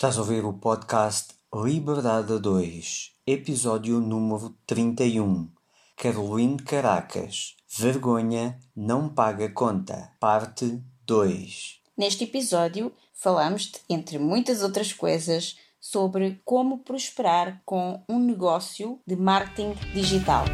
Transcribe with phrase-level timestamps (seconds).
[0.00, 5.50] Estás a ouvir o podcast Liberdade 2, episódio número 31.
[5.94, 7.54] Caroline Caracas.
[7.68, 10.10] Vergonha não paga conta.
[10.18, 11.82] Parte 2.
[11.98, 19.16] Neste episódio, falamos, de, entre muitas outras coisas, sobre como prosperar com um negócio de
[19.16, 20.46] marketing digital.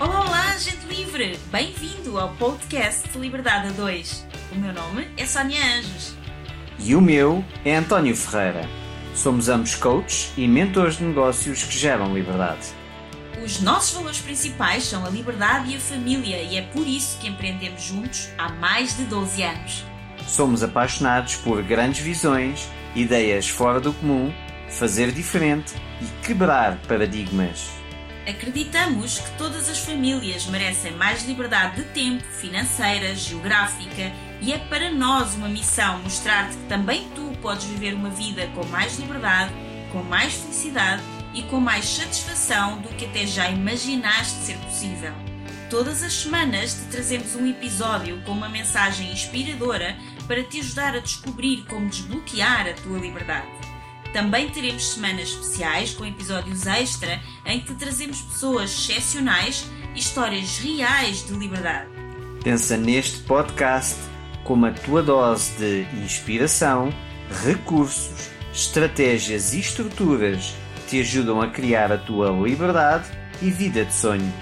[0.00, 1.36] Olá, gente livre!
[1.50, 4.31] Bem-vindo ao podcast Liberdade 2.
[4.52, 6.14] O meu nome é Sónia Anjos.
[6.78, 8.68] E o meu é António Ferreira.
[9.14, 12.66] Somos ambos coaches e mentores de negócios que geram liberdade.
[13.42, 17.28] Os nossos valores principais são a liberdade e a família, e é por isso que
[17.28, 19.84] empreendemos juntos há mais de 12 anos.
[20.28, 24.30] Somos apaixonados por grandes visões, ideias fora do comum,
[24.68, 25.72] fazer diferente
[26.02, 27.70] e quebrar paradigmas.
[28.28, 34.90] Acreditamos que todas as famílias merecem mais liberdade de tempo, financeira, geográfica e é para
[34.90, 39.52] nós uma missão mostrar-te que também tu podes viver uma vida com mais liberdade,
[39.92, 45.12] com mais felicidade e com mais satisfação do que até já imaginaste ser possível.
[45.70, 51.00] Todas as semanas te trazemos um episódio com uma mensagem inspiradora para te ajudar a
[51.00, 53.46] descobrir como desbloquear a tua liberdade.
[54.12, 60.58] Também teremos semanas especiais com episódios extra em que te trazemos pessoas excepcionais e histórias
[60.58, 61.88] reais de liberdade.
[62.42, 64.11] Pensa neste podcast
[64.44, 66.92] como a tua dose de inspiração,
[67.44, 73.08] recursos, estratégias e estruturas que te ajudam a criar a tua liberdade
[73.40, 74.32] e vida de sonho.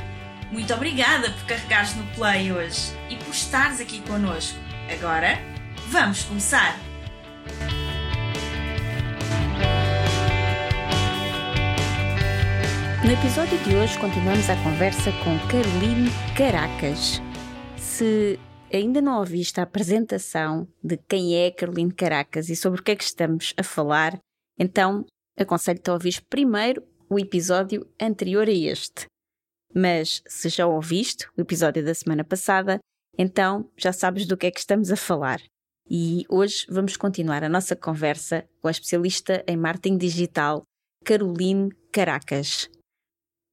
[0.50, 4.58] Muito obrigada por carregares no play hoje e por estares aqui connosco.
[4.92, 5.38] Agora,
[5.88, 6.76] vamos começar!
[13.04, 17.22] No episódio de hoje continuamos a conversa com Caroline Caracas.
[17.76, 18.38] Se
[18.72, 22.96] ainda não ouviste a apresentação de quem é Caroline Caracas e sobre o que é
[22.96, 24.18] que estamos a falar,
[24.58, 25.04] então
[25.38, 29.06] aconselho-te a ouvir primeiro o episódio anterior a este.
[29.74, 32.78] Mas se já ouviste o episódio da semana passada,
[33.18, 35.40] então já sabes do que é que estamos a falar.
[35.88, 40.62] E hoje vamos continuar a nossa conversa com a especialista em marketing digital,
[41.04, 42.70] Caroline Caracas.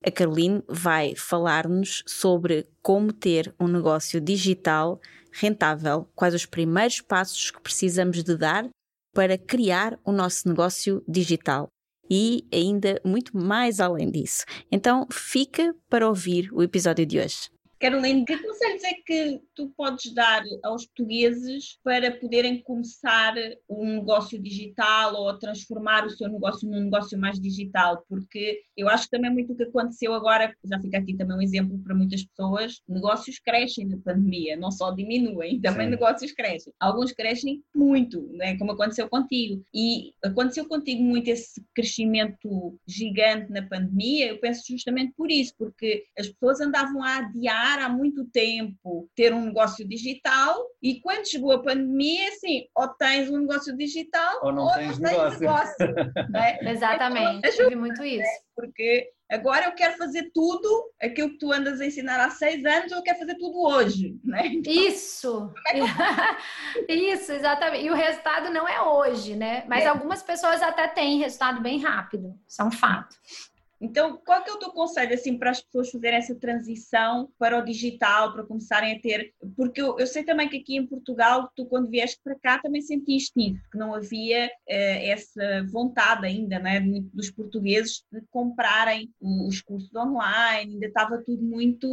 [0.08, 5.02] A Caroline vai falar-nos sobre como ter um negócio digital
[5.34, 8.70] rentável, quais os primeiros passos que precisamos de dar
[9.14, 11.68] para criar o nosso negócio digital
[12.10, 14.46] e ainda muito mais além disso.
[14.72, 17.50] Então, fica para ouvir o episódio de hoje.
[17.80, 23.36] Caroline, que conselhos é que tu podes dar aos portugueses para poderem começar
[23.70, 28.04] um negócio digital ou transformar o seu negócio num negócio mais digital?
[28.10, 31.42] Porque eu acho que também muito o que aconteceu agora, já fica aqui também um
[31.42, 35.92] exemplo para muitas pessoas, negócios crescem na pandemia, não só diminuem, também Sim.
[35.92, 36.74] negócios crescem.
[36.80, 38.58] Alguns crescem muito, né?
[38.58, 39.64] como aconteceu contigo.
[39.74, 46.06] E aconteceu contigo muito esse crescimento gigante na pandemia, eu penso justamente por isso, porque
[46.18, 51.52] as pessoas andavam a adiar há muito tempo ter um negócio digital e quando chegou
[51.52, 55.40] a pandemia, assim, ou tens um negócio digital ou não ou tens, não negócio.
[55.40, 55.96] negócio
[56.30, 56.58] né?
[56.72, 58.22] Exatamente, então, tive muito isso.
[58.22, 58.40] Né?
[58.56, 62.92] Porque agora eu quero fazer tudo aquilo que tu andas a ensinar há seis anos,
[62.92, 64.48] eu quero fazer tudo hoje, né?
[64.48, 65.54] Então, isso!
[65.68, 65.76] É
[66.94, 67.86] isso, exatamente.
[67.86, 69.66] E o resultado não é hoje, né?
[69.68, 69.88] Mas é.
[69.88, 73.16] algumas pessoas até têm resultado bem rápido, isso é um fato.
[73.80, 77.60] Então, qual que é o teu conselho assim para as pessoas fazerem essa transição para
[77.60, 79.34] o digital, para começarem a ter?
[79.56, 82.82] Porque eu, eu sei também que aqui em Portugal, tu quando vieste para cá também
[82.82, 86.80] sentiste isso, que não havia eh, essa vontade ainda, né,
[87.14, 91.88] dos portugueses de comprarem os cursos online, ainda estava tudo muito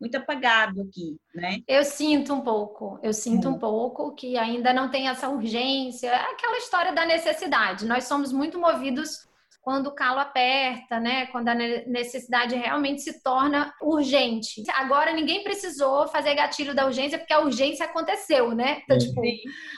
[0.00, 1.60] muito apagado aqui, né?
[1.66, 3.52] Eu sinto um pouco, eu sinto hum.
[3.52, 7.86] um pouco que ainda não tem essa urgência, aquela história da necessidade.
[7.86, 9.26] Nós somos muito movidos
[9.64, 11.24] quando o calo aperta, né?
[11.28, 14.62] Quando a necessidade realmente se torna urgente.
[14.74, 18.82] Agora ninguém precisou fazer gatilho da urgência porque a urgência aconteceu, né?
[18.84, 19.22] Então, tipo,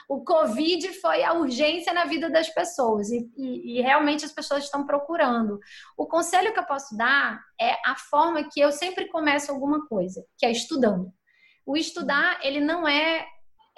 [0.09, 4.65] o Covid foi a urgência na vida das pessoas e, e, e realmente as pessoas
[4.65, 5.61] estão procurando.
[5.97, 10.25] O conselho que eu posso dar é a forma que eu sempre começo alguma coisa,
[10.37, 11.13] que é estudando.
[11.65, 13.25] O estudar, ele não é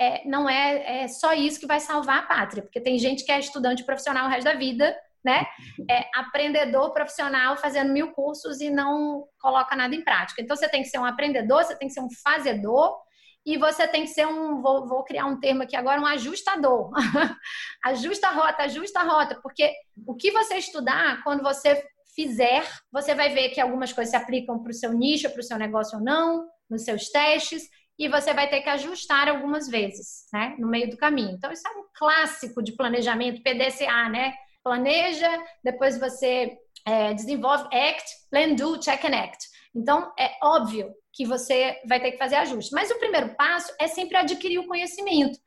[0.01, 3.33] é, não é, é, só isso que vai salvar a pátria, porque tem gente que
[3.33, 4.97] é estudante profissional o resto da vida
[5.29, 5.47] né?
[5.91, 10.41] É, aprendedor profissional fazendo mil cursos e não coloca nada em prática.
[10.41, 12.97] Então você tem que ser um aprendedor, você tem que ser um fazedor
[13.45, 16.91] e você tem que ser um, vou, vou criar um termo aqui agora, um ajustador.
[17.85, 19.71] ajusta a rota, ajusta a rota, porque
[20.07, 21.83] o que você estudar, quando você
[22.15, 25.45] fizer, você vai ver que algumas coisas se aplicam para o seu nicho, para o
[25.45, 27.63] seu negócio ou não, nos seus testes,
[27.99, 31.33] e você vai ter que ajustar algumas vezes, né, no meio do caminho.
[31.33, 34.35] Então, isso é um clássico de planejamento, PDCA, né?
[34.69, 35.31] Planeja,
[35.65, 39.47] depois você é, desenvolve ACT, Plan, Do, Check and Act.
[39.75, 42.75] Então, é óbvio que você vai ter que fazer ajuste.
[42.75, 45.39] Mas o primeiro passo é sempre adquirir o conhecimento.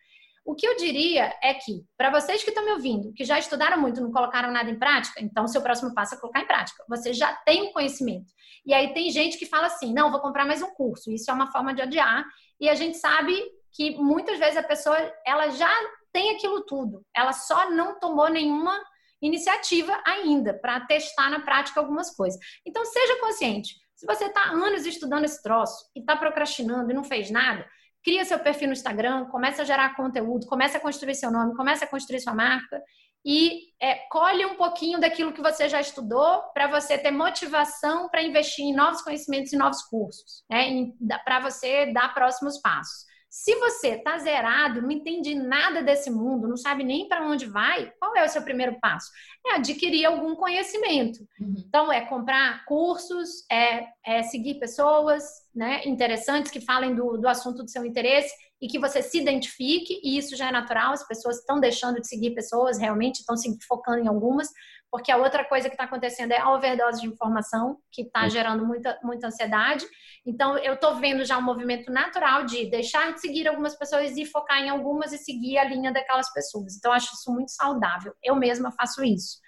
[0.44, 3.80] O que eu diria é que, para vocês que estão me ouvindo, que já estudaram
[3.80, 6.84] muito, não colocaram nada em prática, então seu próximo passo é colocar em prática.
[6.90, 8.34] Você já tem o conhecimento.
[8.66, 11.12] E aí tem gente que fala assim: não, vou comprar mais um curso.
[11.12, 12.26] Isso é uma forma de adiar.
[12.60, 13.40] E a gente sabe
[13.72, 15.72] que muitas vezes a pessoa ela já
[16.12, 18.78] tem aquilo tudo, ela só não tomou nenhuma
[19.22, 22.40] iniciativa ainda para testar na prática algumas coisas.
[22.66, 23.76] Então seja consciente.
[23.96, 27.66] Se você está anos estudando esse troço e está procrastinando e não fez nada,
[28.04, 31.86] cria seu perfil no Instagram, começa a gerar conteúdo, começa a construir seu nome, começa
[31.86, 32.82] a construir sua marca
[33.24, 38.24] e é, colhe um pouquinho daquilo que você já estudou para você ter motivação para
[38.24, 40.92] investir em novos conhecimentos e novos cursos, né?
[41.24, 43.06] para você dar próximos passos.
[43.34, 47.90] Se você está zerado, não entende nada desse mundo, não sabe nem para onde vai,
[47.98, 49.10] qual é o seu primeiro passo?
[49.48, 51.22] É adquirir algum conhecimento.
[51.40, 51.56] Uhum.
[51.66, 55.24] Então, é comprar cursos, é, é, seguir pessoas
[55.56, 60.02] né, interessantes que falem do, do assunto do seu interesse e que você se identifique,
[60.04, 63.58] e isso já é natural, as pessoas estão deixando de seguir pessoas, realmente estão se
[63.66, 64.50] focando em algumas,
[64.92, 68.66] porque a outra coisa que está acontecendo é a overdose de informação, que está gerando
[68.66, 69.86] muita, muita ansiedade.
[70.26, 74.26] Então, eu estou vendo já um movimento natural de deixar de seguir algumas pessoas e
[74.26, 76.76] focar em algumas e seguir a linha daquelas pessoas.
[76.76, 78.14] Então, acho isso muito saudável.
[78.22, 79.40] Eu mesma faço isso,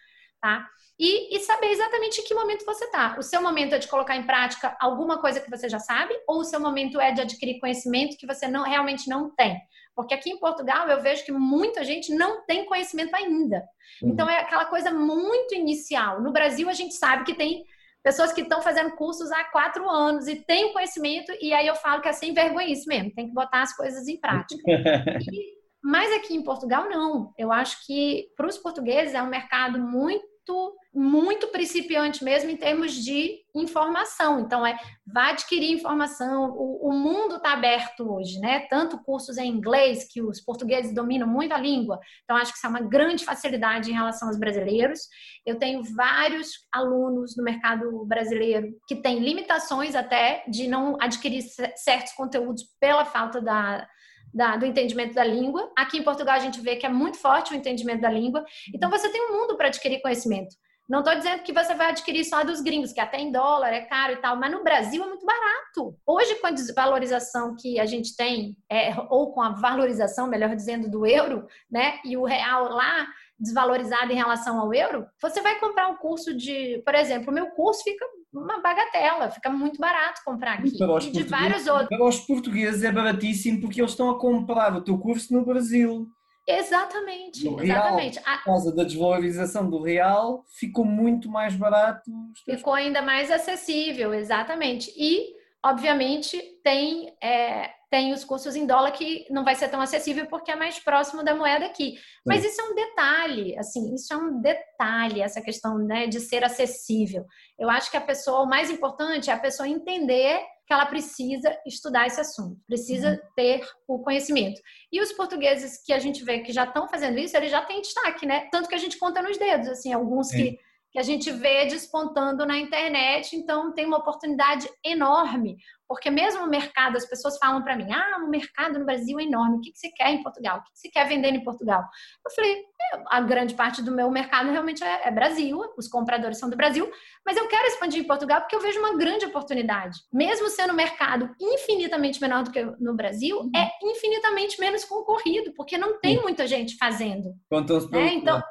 [0.41, 0.65] tá?
[0.97, 3.17] E, e saber exatamente em que momento você está.
[3.19, 6.39] O seu momento é de colocar em prática alguma coisa que você já sabe, ou
[6.39, 9.59] o seu momento é de adquirir conhecimento que você não realmente não tem.
[9.95, 13.63] Porque aqui em Portugal eu vejo que muita gente não tem conhecimento ainda.
[14.01, 14.09] Uhum.
[14.09, 16.21] Então é aquela coisa muito inicial.
[16.21, 17.63] No Brasil a gente sabe que tem
[18.03, 22.01] pessoas que estão fazendo cursos há quatro anos e têm conhecimento, e aí eu falo
[22.01, 24.61] que é sem vergonha isso mesmo, tem que botar as coisas em prática.
[25.31, 27.33] E, mas aqui em Portugal, não.
[27.37, 32.57] Eu acho que para os portugueses é um mercado muito muito, muito principiante mesmo em
[32.57, 34.39] termos de informação.
[34.39, 36.51] Então, é vá adquirir informação.
[36.51, 38.61] O, o mundo está aberto hoje, né?
[38.69, 41.99] Tanto cursos em inglês, que os portugueses dominam muito a língua.
[42.23, 44.99] Então, acho que isso é uma grande facilidade em relação aos brasileiros.
[45.45, 51.43] Eu tenho vários alunos no mercado brasileiro que têm limitações até de não adquirir
[51.75, 53.87] certos conteúdos pela falta da
[54.33, 55.71] da, do entendimento da língua.
[55.77, 58.43] Aqui em Portugal a gente vê que é muito forte o entendimento da língua.
[58.73, 60.55] Então você tem um mundo para adquirir conhecimento.
[60.89, 63.81] Não estou dizendo que você vai adquirir só dos gringos, que até em dólar é
[63.81, 65.97] caro e tal, mas no Brasil é muito barato.
[66.05, 70.91] Hoje, com a desvalorização que a gente tem, é, ou com a valorização, melhor dizendo,
[70.91, 73.07] do euro, né, e o real lá
[73.39, 77.47] desvalorizado em relação ao euro, você vai comprar um curso de, por exemplo, o meu
[77.51, 80.69] curso fica uma bagatela, fica muito barato comprar aqui.
[80.69, 81.89] E, de vários outros.
[81.89, 86.07] Para os portugueses é baratíssimo porque eles estão a comprar o teu curso no Brasil.
[86.45, 88.19] Exatamente, no exatamente.
[88.19, 92.11] Real, por causa da desvalorização do real, ficou muito mais barato.
[92.43, 94.91] Ficou ainda mais acessível, exatamente.
[94.97, 100.25] E, obviamente, tem é, tem os cursos em dólar que não vai ser tão acessível
[100.25, 101.93] porque é mais próximo da moeda aqui.
[102.25, 106.43] Mas isso é um detalhe, assim, isso é um detalhe, essa questão né, de ser
[106.43, 107.23] acessível.
[107.59, 111.55] Eu acho que a pessoa, o mais importante é a pessoa entender que ela precisa
[111.67, 113.17] estudar esse assunto, precisa uhum.
[113.35, 114.59] ter o conhecimento.
[114.91, 117.79] E os portugueses que a gente vê que já estão fazendo isso, eles já têm
[117.79, 118.47] destaque, né?
[118.51, 120.57] Tanto que a gente conta nos dedos, assim, alguns que
[120.93, 125.57] que a gente vê despontando na internet, então tem uma oportunidade enorme,
[125.93, 129.23] porque mesmo o mercado, as pessoas falam para mim, ah, o mercado no Brasil é
[129.23, 130.57] enorme, o que você quer em Portugal?
[130.57, 131.83] O que você quer vender em Portugal?
[132.25, 136.39] Eu falei, é, a grande parte do meu mercado realmente é, é Brasil, os compradores
[136.39, 136.91] são do Brasil,
[137.23, 139.99] mas eu quero expandir em Portugal porque eu vejo uma grande oportunidade.
[140.11, 143.51] Mesmo sendo um mercado infinitamente menor do que no Brasil, uhum.
[143.55, 147.35] é infinitamente menos concorrido, porque não tem muita gente fazendo.
[147.47, 148.15] Quantos né?
[148.15, 148.41] Então,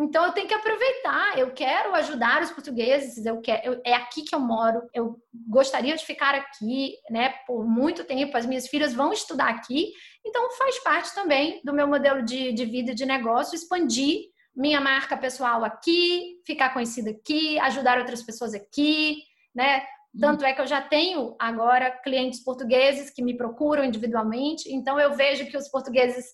[0.00, 1.38] então eu tenho que aproveitar.
[1.38, 3.24] Eu quero ajudar os portugueses.
[3.24, 3.60] Eu quero.
[3.64, 4.82] Eu, é aqui que eu moro.
[4.94, 5.16] Eu
[5.48, 7.34] gostaria de ficar aqui, né?
[7.46, 8.36] Por muito tempo.
[8.36, 9.92] As minhas filhas vão estudar aqui.
[10.24, 14.80] Então faz parte também do meu modelo de, de vida e de negócio expandir minha
[14.80, 19.22] marca pessoal aqui, ficar conhecida aqui, ajudar outras pessoas aqui,
[19.54, 19.84] né?
[20.18, 24.72] Tanto é que eu já tenho agora clientes portugueses que me procuram individualmente.
[24.72, 26.26] Então eu vejo que os portugueses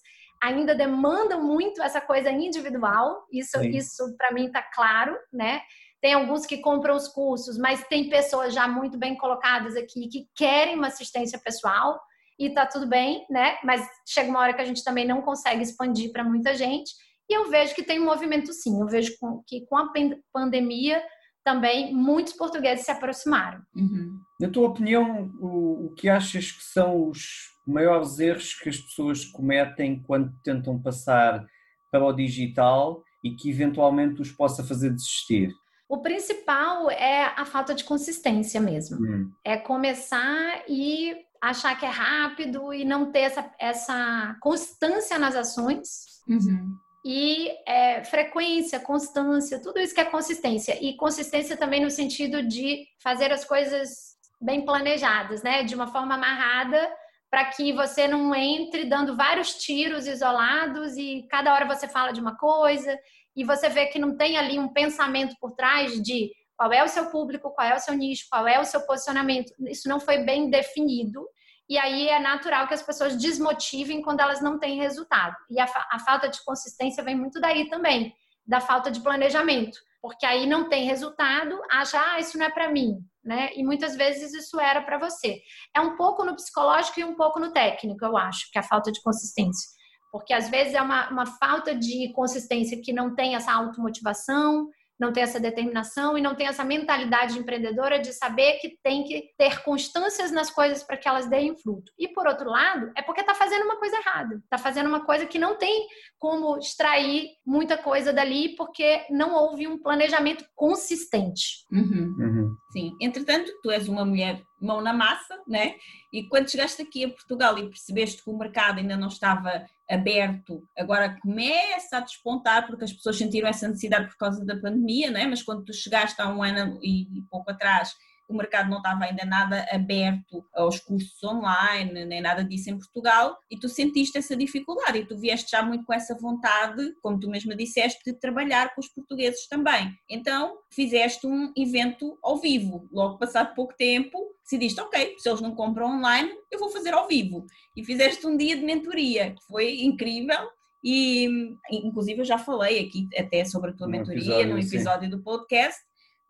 [0.42, 3.26] ainda demandam muito essa coisa individual.
[3.32, 5.60] Isso, isso para mim está claro, né?
[6.00, 10.28] Tem alguns que compram os cursos, mas tem pessoas já muito bem colocadas aqui que
[10.36, 11.98] querem uma assistência pessoal
[12.38, 13.56] e tá tudo bem, né?
[13.64, 16.92] Mas chega uma hora que a gente também não consegue expandir para muita gente.
[17.28, 18.80] E eu vejo que tem um movimento sim.
[18.80, 19.12] Eu vejo
[19.46, 19.90] que com a
[20.32, 21.02] pandemia
[21.42, 23.60] também muitos portugueses se aproximaram.
[23.74, 24.18] Uhum.
[24.40, 29.24] Na tua opinião, o, o que achas que são os maiores erros que as pessoas
[29.24, 31.46] cometem quando tentam passar
[31.90, 35.52] para o digital e que eventualmente os possa fazer desistir?
[35.88, 38.98] O principal é a falta de consistência mesmo.
[38.98, 39.30] Hum.
[39.44, 46.22] É começar e achar que é rápido e não ter essa, essa constância nas ações.
[46.28, 46.76] Uhum.
[47.04, 50.76] E é, frequência, constância, tudo isso que é consistência.
[50.82, 55.62] E consistência também no sentido de fazer as coisas bem planejadas, né?
[55.62, 56.90] De uma forma amarrada
[57.30, 62.20] para que você não entre dando vários tiros isolados e cada hora você fala de
[62.20, 62.96] uma coisa
[63.34, 66.88] e você vê que não tem ali um pensamento por trás de qual é o
[66.88, 69.52] seu público, qual é o seu nicho, qual é o seu posicionamento.
[69.68, 71.26] Isso não foi bem definido.
[71.68, 75.36] E aí é natural que as pessoas desmotivem quando elas não têm resultado.
[75.50, 78.14] E a, fa a falta de consistência vem muito daí também,
[78.46, 79.78] da falta de planejamento.
[80.00, 83.50] Porque aí não tem resultado, acha, ah, isso não é para mim, né?
[83.54, 85.40] E muitas vezes isso era para você.
[85.74, 88.64] É um pouco no psicológico e um pouco no técnico, eu acho, que é a
[88.64, 89.76] falta de consistência
[90.12, 95.12] porque às vezes é uma, uma falta de consistência que não tem essa automotivação, não
[95.12, 99.62] tem essa determinação e não tem essa mentalidade empreendedora de saber que tem que ter
[99.62, 101.92] constâncias nas coisas para que elas deem fruto.
[101.98, 105.26] E por outro lado, é porque está fazendo uma coisa errada, está fazendo uma coisa
[105.26, 105.86] que não tem
[106.18, 111.66] como extrair muita coisa dali porque não houve um planejamento consistente.
[111.70, 112.16] Uhum.
[112.18, 112.35] Uhum.
[112.76, 115.76] Sim, entretanto, tu és uma mulher mão na massa, né?
[116.12, 120.62] E quando chegaste aqui a Portugal e percebeste que o mercado ainda não estava aberto,
[120.76, 125.26] agora começa a despontar porque as pessoas sentiram essa necessidade por causa da pandemia, né?
[125.26, 127.94] Mas quando tu chegaste há um ano e pouco atrás
[128.28, 133.38] o mercado não estava ainda nada aberto aos cursos online, nem nada disso em Portugal,
[133.50, 137.28] e tu sentiste essa dificuldade e tu vieste já muito com essa vontade, como tu
[137.28, 139.92] mesma disseste, de trabalhar com os portugueses também.
[140.10, 145.54] Então fizeste um evento ao vivo, logo passado pouco tempo, decidiste, ok, se eles não
[145.54, 147.46] compram online, eu vou fazer ao vivo.
[147.76, 150.48] E fizeste um dia de mentoria, que foi incrível,
[150.84, 151.28] e
[151.70, 155.10] inclusive eu já falei aqui até sobre a tua mentoria episódio, no episódio sim.
[155.10, 155.80] do podcast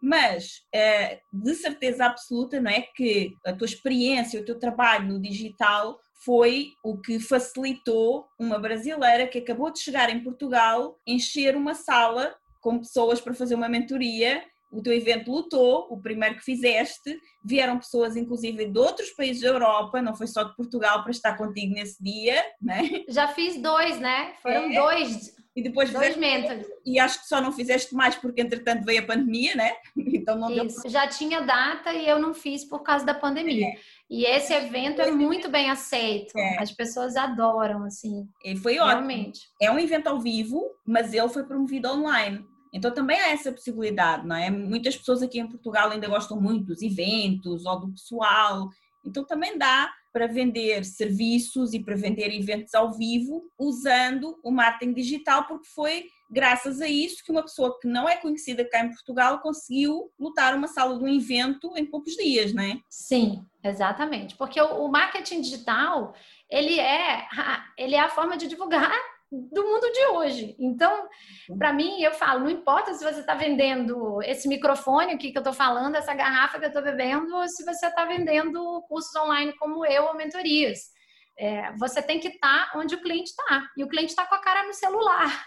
[0.00, 5.20] mas eh, de certeza absoluta não é que a tua experiência, o teu trabalho no
[5.20, 11.74] digital foi o que facilitou uma brasileira que acabou de chegar em Portugal encher uma
[11.74, 14.42] sala com pessoas para fazer uma mentoria.
[14.72, 19.48] O teu evento lutou, o primeiro que fizeste, vieram pessoas inclusive de outros países da
[19.48, 22.82] Europa, não foi só de Portugal para estar contigo nesse dia, né?
[23.08, 24.34] Já fiz dois, né?
[24.42, 24.74] Foram é.
[24.74, 29.00] dois e depois Dois fizeste, e acho que só não fizeste mais porque entretanto veio
[29.00, 29.72] a pandemia, né?
[29.96, 30.82] Então não Isso.
[30.82, 30.90] deu.
[30.90, 33.68] Já tinha data e eu não fiz por causa da pandemia.
[33.68, 33.76] É.
[34.10, 36.36] E esse evento é muito bem aceito.
[36.36, 36.58] É.
[36.58, 38.28] As pessoas adoram, assim.
[38.44, 39.06] E foi ótimo.
[39.06, 39.48] Realmente.
[39.62, 42.44] É um evento ao vivo, mas ele foi promovido online.
[42.74, 44.50] Então também há essa possibilidade, não é?
[44.50, 48.68] Muitas pessoas aqui em Portugal ainda gostam muito dos eventos ou do pessoal.
[49.04, 54.94] Então também dá para vender serviços e para vender eventos ao vivo usando o marketing
[54.94, 58.88] digital, porque foi graças a isso que uma pessoa que não é conhecida cá em
[58.88, 62.80] Portugal conseguiu lutar uma sala de um evento em poucos dias, não é?
[62.88, 64.34] Sim, exatamente.
[64.36, 66.14] Porque o marketing digital,
[66.48, 67.28] ele é,
[67.76, 68.98] ele é a forma de divulgar
[69.30, 70.56] do mundo de hoje.
[70.58, 71.08] Então,
[71.58, 75.40] para mim, eu falo, não importa se você está vendendo esse microfone aqui que eu
[75.40, 79.52] estou falando, essa garrafa que eu estou bebendo, ou se você está vendendo cursos online
[79.58, 80.96] como eu ou mentorias.
[81.38, 83.68] É, você tem que estar tá onde o cliente está.
[83.76, 85.46] E o cliente está com a cara no celular.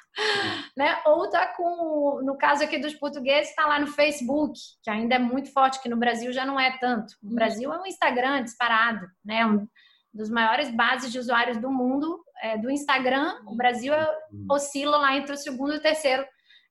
[0.77, 1.01] Né?
[1.05, 5.19] Ou está com, no caso aqui dos portugueses, está lá no Facebook, que ainda é
[5.19, 7.15] muito forte, que no Brasil já não é tanto.
[7.23, 9.45] No Brasil é um Instagram disparado, né?
[9.45, 9.67] Um
[10.13, 14.47] dos maiores bases de usuários do mundo é, do Instagram, o Brasil uhum.
[14.51, 16.25] oscila lá entre o segundo e o terceiro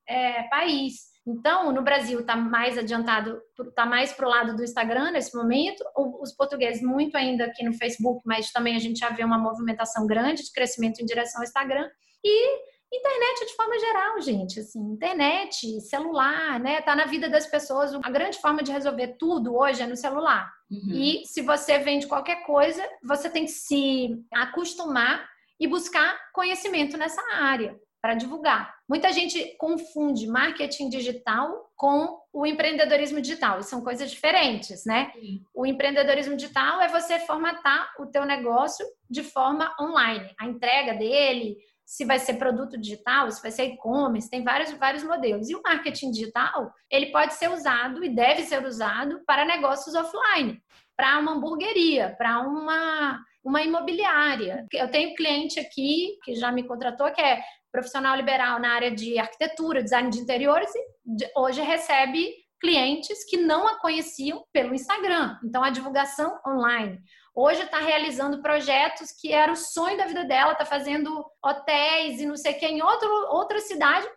[0.07, 1.09] é, país.
[1.27, 5.85] Então, no Brasil está mais adiantado, está mais para o lado do Instagram nesse momento.
[6.23, 10.07] Os portugueses muito ainda aqui no Facebook, mas também a gente já vê uma movimentação
[10.07, 11.87] grande de crescimento em direção ao Instagram.
[12.25, 16.81] E internet de forma geral, gente, assim, internet, celular, né?
[16.81, 17.95] Tá na vida das pessoas.
[17.95, 20.51] A grande forma de resolver tudo hoje é no celular.
[20.71, 20.91] Uhum.
[20.93, 25.29] E se você vende qualquer coisa, você tem que se acostumar
[25.61, 28.75] e buscar conhecimento nessa área para divulgar.
[28.89, 35.11] Muita gente confunde marketing digital com o empreendedorismo digital, e são coisas diferentes, né?
[35.13, 35.43] Sim.
[35.55, 41.57] O empreendedorismo digital é você formatar o teu negócio de forma online, a entrega dele,
[41.89, 45.49] se vai ser produto digital, se vai ser e-commerce, tem vários, vários modelos.
[45.49, 50.63] E o marketing digital, ele pode ser usado e deve ser usado para negócios offline,
[50.95, 54.67] para uma hamburgueria, para uma uma imobiliária.
[54.71, 57.41] Eu tenho cliente aqui que já me contratou, que é
[57.73, 63.67] profissional liberal na área de arquitetura, design de interiores, e hoje recebe clientes que não
[63.67, 65.39] a conheciam pelo Instagram.
[65.43, 67.01] Então, a divulgação online.
[67.41, 72.27] Hoje está realizando projetos que era o sonho da vida dela, está fazendo hotéis e
[72.27, 74.09] não sei o que em outro, outra cidade.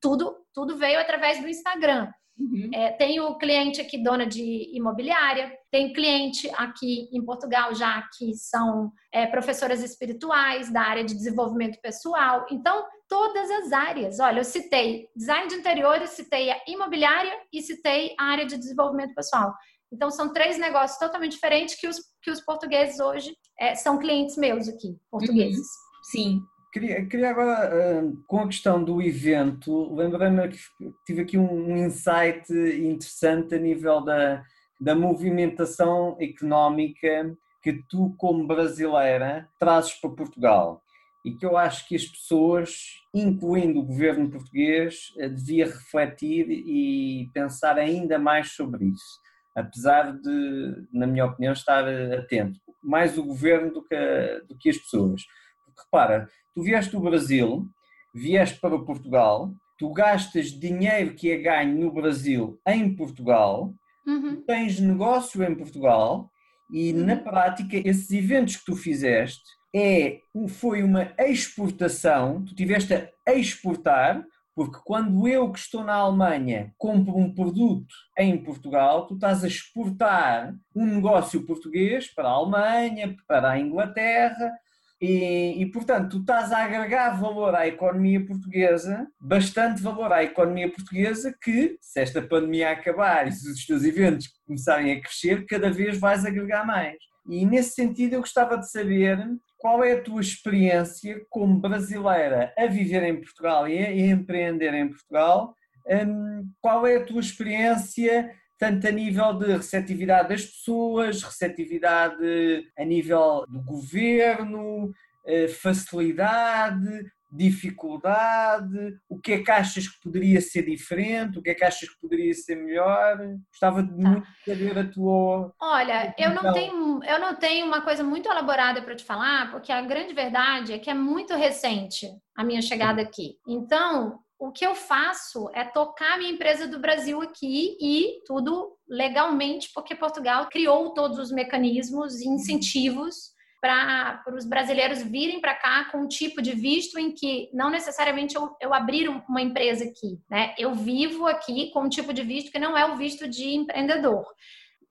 [0.00, 2.10] Tudo, tudo veio através do Instagram.
[2.36, 2.70] Uhum.
[2.74, 8.90] É, tenho cliente aqui, dona de imobiliária, tem cliente aqui em Portugal já que são
[9.12, 12.44] é, professoras espirituais da área de desenvolvimento pessoal.
[12.50, 14.18] Então, todas as áreas.
[14.18, 19.14] Olha, eu citei design de interiores, citei a imobiliária e citei a área de desenvolvimento
[19.14, 19.54] pessoal.
[19.92, 24.36] Então, são três negócios totalmente diferentes que os, que os portugueses hoje é, são clientes
[24.36, 25.58] meus aqui, portugueses.
[25.58, 26.02] Uhum.
[26.02, 26.42] Sim.
[26.72, 30.58] Queria, queria agora, com a questão do evento, lembrei-me que
[31.06, 34.42] tive aqui um insight interessante a nível da,
[34.80, 40.82] da movimentação económica que tu, como brasileira, trazes para Portugal
[41.24, 47.30] e que eu acho que as pessoas, incluindo o governo português, eh, devia refletir e
[47.32, 49.20] pensar ainda mais sobre isso,
[49.54, 54.76] apesar de, na minha opinião, estar atento, mais o governo do que, do que as
[54.76, 55.22] pessoas.
[55.64, 57.66] Porque repara, tu vieste do Brasil,
[58.14, 63.72] vieste para Portugal, tu gastas dinheiro que é ganho no Brasil em Portugal,
[64.06, 64.42] uhum.
[64.46, 66.30] tens negócio em Portugal
[66.70, 67.06] e uhum.
[67.06, 69.42] na prática esses eventos que tu fizeste
[69.74, 76.72] é, foi uma exportação, tu tiveste a exportar, porque quando eu que estou na Alemanha
[76.78, 83.16] compro um produto em Portugal, tu estás a exportar um negócio português para a Alemanha,
[83.26, 84.52] para a Inglaterra,
[85.00, 90.70] e, e, portanto, tu estás a agregar valor à economia portuguesa, bastante valor à economia
[90.70, 95.70] portuguesa, que, se esta pandemia acabar e se os teus eventos começarem a crescer, cada
[95.70, 96.96] vez vais agregar mais.
[97.28, 99.18] E nesse sentido, eu gostava de saber
[99.64, 104.90] qual é a tua experiência como brasileira a viver em Portugal e a empreender em
[104.90, 105.56] Portugal.
[105.88, 112.84] Hum, qual é a tua experiência tanto a nível de receptividade das pessoas, receptividade a
[112.84, 114.92] nível do governo,
[115.26, 116.86] eh, facilidade,
[117.34, 121.88] dificuldade, o que é que achas que poderia ser diferente, o que é que achas
[121.88, 123.18] que poderia ser melhor?
[123.50, 124.08] Gostava de tá.
[124.08, 125.52] muito saber a tua.
[125.60, 129.72] Olha, eu não tenho, eu não tenho uma coisa muito elaborada para te falar, porque
[129.72, 133.36] a grande verdade é que é muito recente a minha chegada aqui.
[133.48, 138.76] Então, o que eu faço é tocar a minha empresa do Brasil aqui e tudo
[138.88, 143.33] legalmente, porque Portugal criou todos os mecanismos e incentivos
[143.64, 148.36] para os brasileiros virem para cá com um tipo de visto em que não necessariamente
[148.36, 150.54] eu, eu abrir uma empresa aqui, né?
[150.58, 154.26] Eu vivo aqui com um tipo de visto que não é o visto de empreendedor.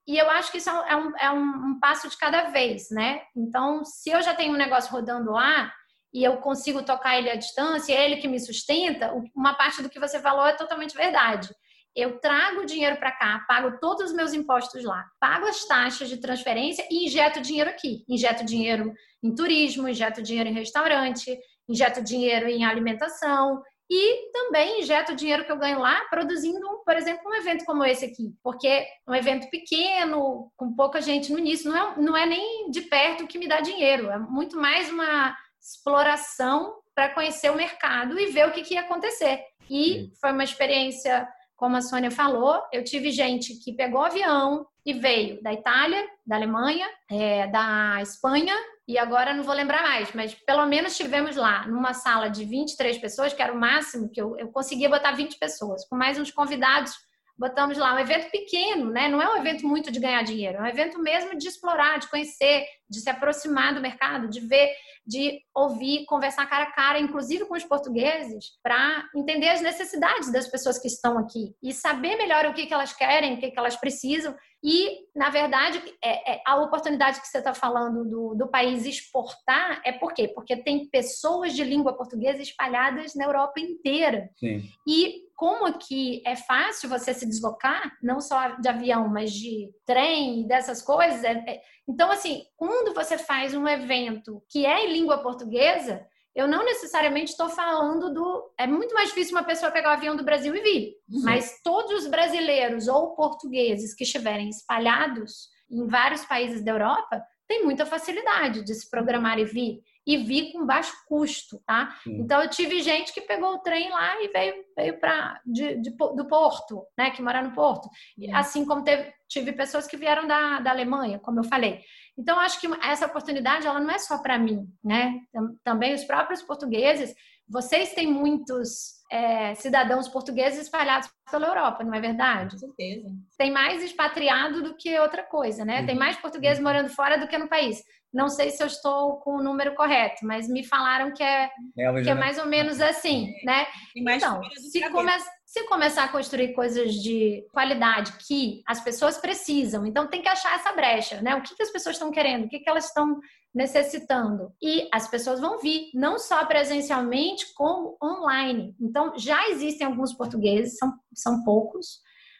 [0.08, 3.22] E eu acho que isso é um, é um, um passo de cada vez, né?
[3.38, 5.72] Então, se eu já tenho um negócio rodando lá,
[6.12, 9.90] e eu consigo tocar ele à distância, é ele que me sustenta, uma parte do
[9.90, 11.50] que você falou é totalmente verdade.
[11.96, 16.18] Eu trago dinheiro para cá, pago todos os meus impostos lá, pago as taxas de
[16.18, 18.04] transferência e injeto dinheiro aqui.
[18.10, 21.38] Injeto dinheiro em turismo, injeto dinheiro em restaurante,
[21.70, 26.96] injeto dinheiro em alimentação e também injeto o dinheiro que eu ganho lá produzindo, por
[26.96, 28.34] exemplo, um evento como esse aqui.
[28.42, 32.82] Porque um evento pequeno, com pouca gente no início, não é, não é nem de
[32.82, 34.10] perto o que me dá dinheiro.
[34.10, 38.82] É muito mais uma exploração para conhecer o mercado e ver o que, que ia
[38.82, 39.44] acontecer.
[39.70, 41.28] E foi uma experiência,
[41.64, 46.36] como a Sônia falou, eu tive gente que pegou avião e veio da Itália, da
[46.36, 48.54] Alemanha, é, da Espanha
[48.86, 52.98] e agora não vou lembrar mais, mas pelo menos tivemos lá numa sala de 23
[52.98, 56.32] pessoas, que era o máximo que eu, eu conseguia botar 20 pessoas, com mais uns
[56.32, 56.92] convidados
[57.38, 59.08] botamos lá um evento pequeno, né?
[59.10, 62.10] Não é um evento muito de ganhar dinheiro, é um evento mesmo de explorar, de
[62.10, 64.70] conhecer, de se aproximar do mercado, de ver,
[65.06, 70.48] de ouvir, conversar cara a cara, inclusive com os portugueses, para entender as necessidades das
[70.48, 73.60] pessoas que estão aqui e saber melhor o que, que elas querem, o que, que
[73.60, 74.36] elas precisam.
[74.64, 79.82] E, na verdade, é, é a oportunidade que você está falando do, do país exportar
[79.84, 80.28] é por quê?
[80.28, 84.30] Porque tem pessoas de língua portuguesa espalhadas na Europa inteira.
[84.38, 84.64] Sim.
[84.88, 90.48] E como aqui é fácil você se deslocar, não só de avião, mas de trem,
[90.48, 91.22] dessas coisas.
[91.22, 96.48] É, é, então, assim, quando você faz um evento que é em língua portuguesa, eu
[96.48, 98.54] não necessariamente estou falando do.
[98.58, 100.94] É muito mais difícil uma pessoa pegar o avião do Brasil e vir.
[101.10, 101.24] Uhum.
[101.26, 107.64] Mas todos os brasileiros ou portugueses que estiverem espalhados em vários países da Europa têm
[107.64, 111.96] muita facilidade de se programar e vir e vi com baixo custo, tá?
[112.04, 112.20] Sim.
[112.20, 116.86] Então eu tive gente que pegou o trem lá e veio, veio para do Porto,
[116.98, 117.12] né?
[117.12, 117.90] Que mora no Porto.
[118.16, 118.34] Sim.
[118.34, 121.82] Assim como teve, tive pessoas que vieram da, da Alemanha, como eu falei.
[122.18, 125.20] Então acho que essa oportunidade ela não é só para mim, né?
[125.64, 127.16] Também os próprios portugueses
[127.48, 132.56] vocês têm muitos é, cidadãos portugueses espalhados pela Europa, não é verdade?
[132.56, 133.08] Com certeza.
[133.38, 135.82] Tem mais expatriado do que outra coisa, né?
[135.82, 135.86] Uhum.
[135.86, 136.64] Tem mais portugueses uhum.
[136.64, 137.84] morando fora do que no país.
[138.14, 142.02] Não sei se eu estou com o número correto, mas me falaram que é, é
[142.02, 143.66] que é mais ou menos assim, né?
[143.96, 144.40] Então,
[144.72, 145.12] se, come,
[145.54, 150.56] se começar a construir coisas de qualidade que as pessoas precisam, então tem que achar
[150.56, 151.36] essa brecha, né?
[151.36, 153.20] O que, que as pessoas estão querendo, o que, que elas estão
[153.54, 154.52] necessitando.
[154.60, 158.76] E as pessoas vão vir, não só presencialmente, como online.
[158.82, 162.00] Então, já existem alguns portugueses, são, são poucos,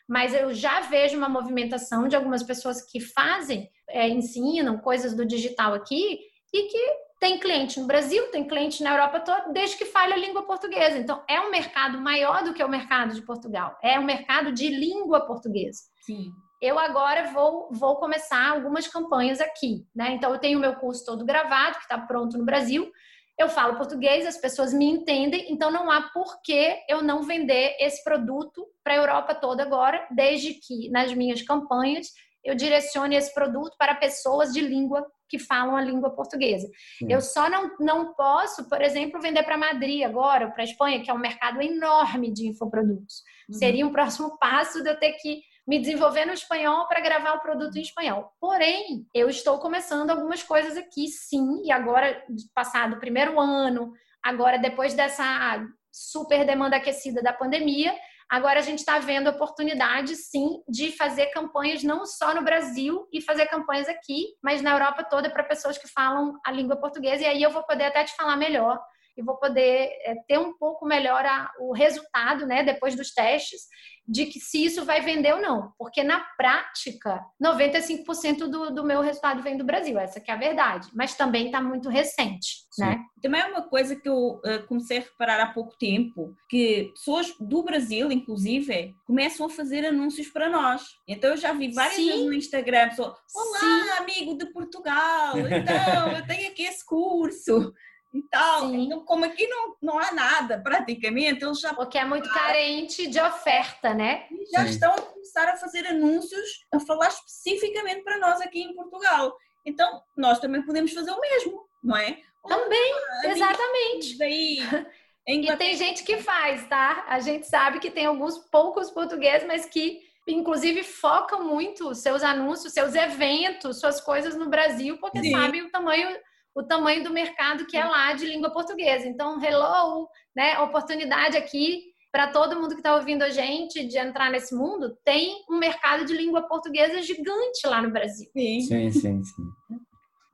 [0.10, 5.24] mas eu já vejo uma movimentação de algumas pessoas que fazem, é, ensinam coisas do
[5.24, 6.20] digital aqui
[6.52, 10.18] e que tem cliente no Brasil, tem cliente na Europa toda, desde que fale a
[10.18, 10.98] língua portuguesa.
[10.98, 13.78] Então, é um mercado maior do que o mercado de Portugal.
[13.82, 15.84] É um mercado de língua portuguesa.
[16.02, 16.34] Sim.
[16.62, 20.12] Eu agora vou, vou começar algumas campanhas aqui, né?
[20.12, 22.92] Então, eu tenho o meu curso todo gravado, que está pronto no Brasil,
[23.40, 27.76] eu falo português, as pessoas me entendem, então não há por que eu não vender
[27.80, 32.08] esse produto para a Europa toda agora, desde que nas minhas campanhas
[32.44, 36.70] eu direcione esse produto para pessoas de língua que falam a língua portuguesa.
[37.10, 41.10] Eu só não, não posso, por exemplo, vender para Madrid agora, para a Espanha, que
[41.10, 43.24] é um mercado enorme de infoprodutos.
[43.50, 43.56] Uhum.
[43.58, 47.42] Seria um próximo passo de eu ter que me desenvolver no espanhol para gravar o
[47.42, 48.32] produto em espanhol.
[48.40, 52.22] Porém, eu estou começando algumas coisas aqui, sim, e agora,
[52.54, 57.96] passado o primeiro ano, agora depois dessa super demanda aquecida da pandemia,
[58.34, 63.22] agora a gente está vendo oportunidade, sim, de fazer campanhas não só no Brasil e
[63.22, 67.28] fazer campanhas aqui, mas na Europa toda para pessoas que falam a língua portuguesa, e
[67.28, 68.82] aí eu vou poder até te falar melhor
[69.16, 73.68] e vou poder é, ter um pouco melhor a, o resultado, né, depois dos testes,
[74.08, 75.72] de que se isso vai vender ou não.
[75.78, 80.38] Porque na prática, 95% do, do meu resultado vem do Brasil, essa que é a
[80.38, 80.90] verdade.
[80.94, 82.82] Mas também está muito recente, Sim.
[82.82, 83.04] né?
[83.22, 87.34] Também é uma coisa que eu uh, comecei a reparar há pouco tempo, que pessoas
[87.40, 90.84] do Brasil, inclusive, começam a fazer anúncios para nós.
[91.08, 92.08] Então eu já vi várias Sim.
[92.08, 93.90] vezes no Instagram, pessoa, olá, Sim.
[94.02, 97.74] amigo de Portugal, então eu tenho aqui esse curso
[98.14, 98.70] e tal.
[98.70, 98.86] Sim.
[98.86, 101.74] Então, como aqui não, não há nada praticamente, eles já.
[101.74, 104.28] Porque é muito carente de oferta, né?
[104.30, 104.70] E já Sim.
[104.70, 109.36] estão a começar a fazer anúncios a falar especificamente para nós aqui em Portugal.
[109.66, 112.20] Então, nós também podemos fazer o mesmo, não é?
[112.48, 114.18] Também, exatamente.
[114.18, 114.58] Daí,
[115.28, 117.06] e tem gente que faz, tá?
[117.08, 122.74] A gente sabe que tem alguns poucos portugueses, mas que inclusive focam muito seus anúncios,
[122.74, 125.32] seus eventos, suas coisas no Brasil, porque Sim.
[125.32, 126.18] sabe o tamanho
[126.56, 129.08] o tamanho do mercado que é lá de língua portuguesa.
[129.08, 130.60] Então, hello, né?
[130.60, 134.96] Oportunidade aqui para todo mundo que está ouvindo a gente de entrar nesse mundo.
[135.04, 138.30] Tem um mercado de língua portuguesa gigante lá no Brasil.
[138.32, 139.24] Sim, sim, sim.
[139.24, 139.44] sim.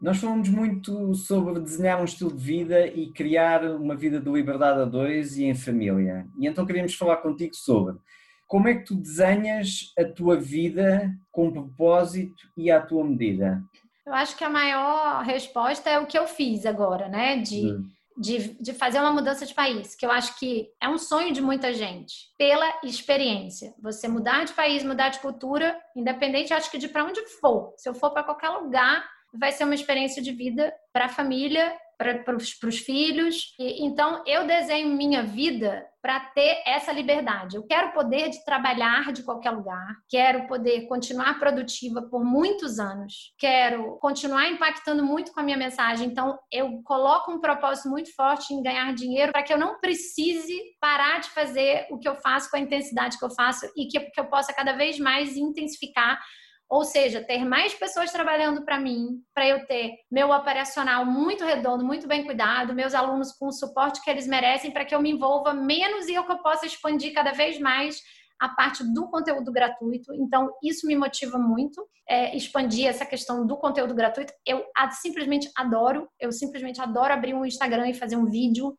[0.01, 4.79] Nós falamos muito sobre desenhar um estilo de vida e criar uma vida de liberdade
[4.79, 6.25] a dois e em família.
[6.37, 7.97] E então queríamos falar contigo sobre
[8.47, 13.61] como é que tu desenhas a tua vida com propósito e à tua medida.
[14.09, 17.37] Eu acho que a maior resposta é o que eu fiz agora, né?
[17.37, 17.87] De, hum.
[18.17, 21.39] de, de fazer uma mudança de país, que eu acho que é um sonho de
[21.43, 23.71] muita gente, pela experiência.
[23.79, 27.71] Você mudar de país, mudar de cultura, independente, acho que de para onde for.
[27.77, 31.71] Se eu for para qualquer lugar, vai ser uma experiência de vida para a família
[31.99, 33.53] para os filhos.
[33.59, 37.57] E, então, eu desenho minha vida para ter essa liberdade.
[37.57, 43.33] Eu quero poder de trabalhar de qualquer lugar, quero poder continuar produtiva por muitos anos,
[43.37, 46.07] quero continuar impactando muito com a minha mensagem.
[46.07, 50.57] Então, eu coloco um propósito muito forte em ganhar dinheiro para que eu não precise
[50.79, 53.99] parar de fazer o que eu faço com a intensidade que eu faço e que,
[53.99, 56.17] que eu possa cada vez mais intensificar
[56.69, 61.83] ou seja, ter mais pessoas trabalhando para mim, para eu ter meu operacional muito redondo,
[61.83, 65.09] muito bem cuidado, meus alunos com o suporte que eles merecem, para que eu me
[65.09, 67.99] envolva menos e eu que eu possa expandir cada vez mais
[68.39, 70.13] a parte do conteúdo gratuito.
[70.13, 74.31] Então, isso me motiva muito, é, expandir essa questão do conteúdo gratuito.
[74.45, 78.77] Eu simplesmente adoro, eu simplesmente adoro abrir um Instagram e fazer um vídeo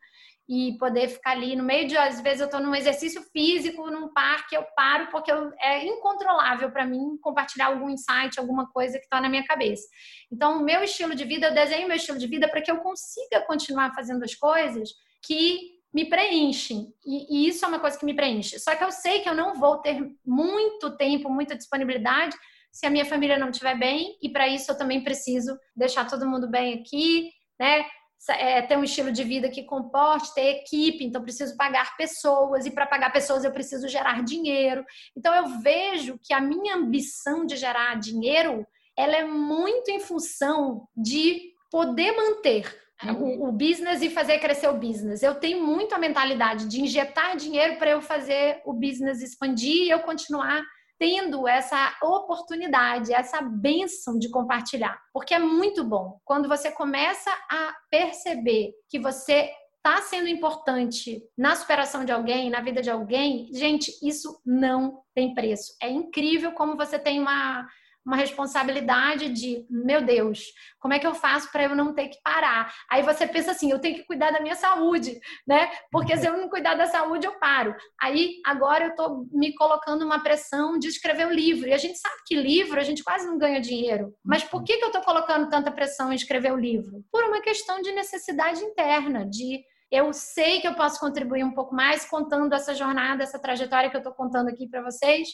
[0.53, 4.13] e poder ficar ali no meio de, às vezes eu estou num exercício físico, num
[4.13, 9.05] parque, eu paro porque eu, é incontrolável para mim compartilhar algum insight, alguma coisa que
[9.05, 9.87] está na minha cabeça.
[10.29, 12.79] Então, o meu estilo de vida, eu desenho meu estilo de vida para que eu
[12.79, 14.91] consiga continuar fazendo as coisas
[15.25, 16.93] que me preenchem.
[17.07, 18.59] E, e isso é uma coisa que me preenche.
[18.59, 22.37] Só que eu sei que eu não vou ter muito tempo, muita disponibilidade
[22.73, 26.29] se a minha família não estiver bem, e para isso eu também preciso deixar todo
[26.29, 27.85] mundo bem aqui, né?
[28.29, 32.71] É, ter um estilo de vida que comporte, ter equipe, então preciso pagar pessoas, e
[32.71, 34.85] para pagar pessoas eu preciso gerar dinheiro.
[35.17, 40.87] Então eu vejo que a minha ambição de gerar dinheiro, ela é muito em função
[40.97, 42.81] de poder manter
[43.19, 45.23] o, o, business e fazer crescer o business.
[45.23, 49.91] Eu tenho muito a mentalidade de injetar dinheiro para eu fazer o business expandir e
[49.91, 50.63] eu continuar
[51.01, 57.75] tendo essa oportunidade, essa benção de compartilhar, porque é muito bom quando você começa a
[57.91, 63.91] perceber que você está sendo importante na superação de alguém, na vida de alguém, gente,
[64.07, 65.75] isso não tem preço.
[65.83, 67.67] É incrível como você tem uma
[68.11, 70.47] uma responsabilidade de, meu Deus,
[70.81, 72.75] como é que eu faço para eu não ter que parar?
[72.91, 75.71] Aí você pensa assim, eu tenho que cuidar da minha saúde, né?
[75.93, 77.73] Porque se eu não cuidar da saúde, eu paro.
[78.03, 81.69] Aí agora eu estou me colocando uma pressão de escrever um livro.
[81.69, 84.13] E a gente sabe que livro a gente quase não ganha dinheiro.
[84.25, 87.05] Mas por que, que eu estou colocando tanta pressão em escrever o livro?
[87.13, 91.77] Por uma questão de necessidade interna, de eu sei que eu posso contribuir um pouco
[91.77, 95.29] mais contando essa jornada, essa trajetória que eu estou contando aqui para vocês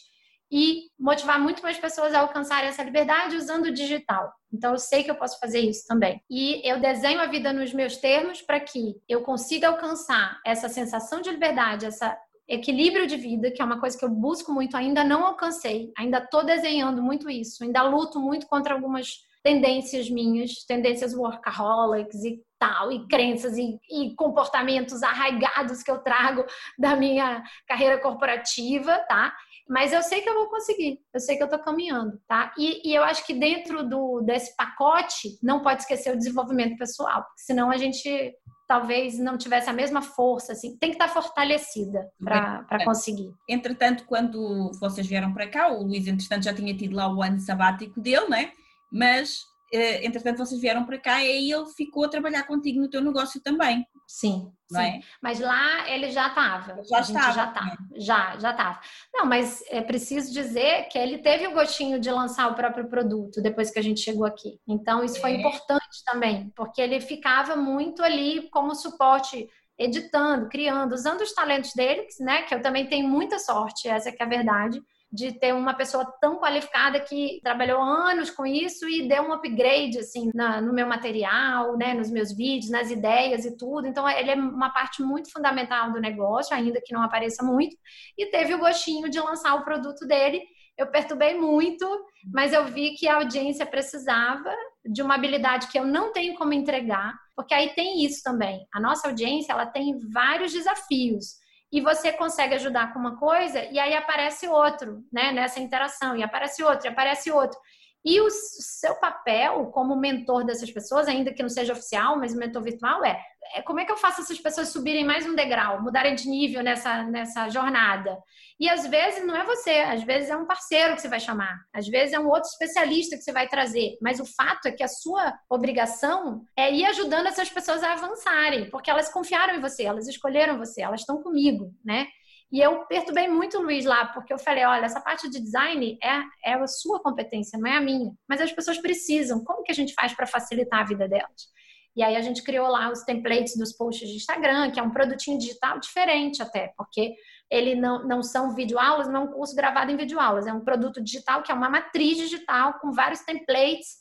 [0.51, 4.33] e motivar muito mais pessoas a alcançarem essa liberdade usando o digital.
[4.53, 6.23] Então, eu sei que eu posso fazer isso também.
[6.31, 11.21] E eu desenho a vida nos meus termos para que eu consiga alcançar essa sensação
[11.21, 12.17] de liberdade, essa
[12.49, 16.19] equilíbrio de vida, que é uma coisa que eu busco muito, ainda não alcancei, ainda
[16.19, 22.91] estou desenhando muito isso, ainda luto muito contra algumas tendências minhas, tendências workaholics e tal,
[22.91, 26.45] e crenças e, e, comportamentos arraigados que eu trago
[26.77, 29.33] da minha carreira corporativa, tá?
[29.69, 32.55] Mas eu sei que eu vou conseguir, eu sei que eu estou caminhando, tá?
[32.57, 37.27] E, e, eu acho que dentro do, desse pacote não pode esquecer o desenvolvimento pessoal,
[37.37, 38.33] senão a gente
[38.69, 42.85] talvez não tivesse a mesma força, assim, tem que estar fortalecida para é.
[42.85, 43.33] conseguir.
[43.49, 47.39] Entretanto, quando vocês vieram para cá, o Luís, entretanto, já tinha tido lá o ano
[47.41, 48.53] sabático dele, né?
[48.91, 49.41] Mas
[49.73, 53.41] eh, entretanto vocês vieram para cá e ele ficou a trabalhar contigo no teu negócio
[53.41, 53.85] também.
[54.07, 54.79] Sim, sim.
[54.79, 55.01] É?
[55.21, 56.83] Mas lá ele já estava.
[56.85, 57.33] Já estava.
[57.33, 57.77] Já tá, né?
[57.97, 58.81] já, já estava.
[59.13, 63.43] Não, mas é preciso dizer que ele teve o gostinho de lançar o próprio produto
[63.43, 64.61] depois que a gente chegou aqui.
[64.67, 65.21] Então isso é.
[65.21, 71.73] foi importante também, porque ele ficava muito ali como suporte editando, criando, usando os talentos
[71.75, 72.43] dele, né?
[72.43, 74.81] Que eu também tenho muita sorte, essa é a verdade
[75.17, 79.99] de ter uma pessoa tão qualificada que trabalhou anos com isso e deu um upgrade
[79.99, 83.87] assim na, no meu material, né, nos meus vídeos, nas ideias e tudo.
[83.87, 87.75] Então ele é uma parte muito fundamental do negócio, ainda que não apareça muito,
[88.17, 90.43] e teve o gostinho de lançar o produto dele.
[90.77, 91.89] Eu perturbei muito,
[92.31, 96.53] mas eu vi que a audiência precisava de uma habilidade que eu não tenho como
[96.53, 98.67] entregar, porque aí tem isso também.
[98.71, 103.79] A nossa audiência, ela tem vários desafios e você consegue ajudar com uma coisa e
[103.79, 107.59] aí aparece outro, né, nessa interação, e aparece outro, e aparece outro.
[108.05, 112.63] E o seu papel como mentor dessas pessoas, ainda que não seja oficial, mas mentor
[112.63, 113.21] virtual, é,
[113.55, 116.63] é como é que eu faço essas pessoas subirem mais um degrau, mudarem de nível
[116.63, 118.17] nessa, nessa jornada?
[118.59, 121.59] E às vezes não é você, às vezes é um parceiro que você vai chamar,
[121.75, 123.97] às vezes é um outro especialista que você vai trazer.
[124.01, 128.71] Mas o fato é que a sua obrigação é ir ajudando essas pessoas a avançarem,
[128.71, 132.07] porque elas confiaram em você, elas escolheram você, elas estão comigo, né?
[132.51, 135.99] E eu perturbei muito o Luiz lá, porque eu falei: olha, essa parte de design
[136.03, 138.13] é, é a sua competência, não é a minha.
[138.29, 139.45] Mas as pessoas precisam.
[139.45, 141.57] Como que a gente faz para facilitar a vida delas?
[141.97, 144.91] E aí a gente criou lá os templates dos posts de Instagram, que é um
[144.91, 147.15] produtinho digital diferente até, porque
[147.51, 151.03] ele não, não são videoaulas, não é um curso gravado em videoaulas, é um produto
[151.03, 153.97] digital que é uma matriz digital com vários templates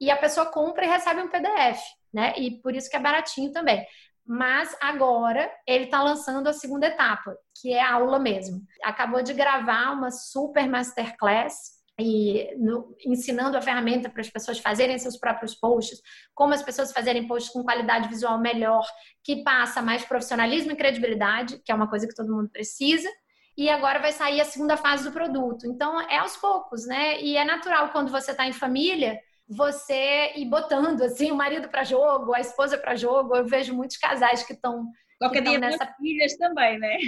[0.00, 1.80] e a pessoa compra e recebe um PDF,
[2.12, 2.32] né?
[2.38, 3.84] E por isso que é baratinho também.
[4.26, 8.62] Mas agora ele está lançando a segunda etapa, que é a aula mesmo.
[8.82, 14.98] Acabou de gravar uma super masterclass e no, ensinando a ferramenta para as pessoas fazerem
[14.98, 16.00] seus próprios posts,
[16.34, 18.84] como as pessoas fazerem posts com qualidade visual melhor,
[19.22, 23.08] que passa mais profissionalismo e credibilidade, que é uma coisa que todo mundo precisa.
[23.56, 25.66] E agora vai sair a segunda fase do produto.
[25.66, 27.20] Então é aos poucos, né?
[27.20, 31.84] E é natural quando você está em família você ir botando assim o marido para
[31.84, 33.36] jogo, a esposa para jogo.
[33.36, 36.98] Eu vejo muitos casais que estão qualquer dia nessa filhas também, né?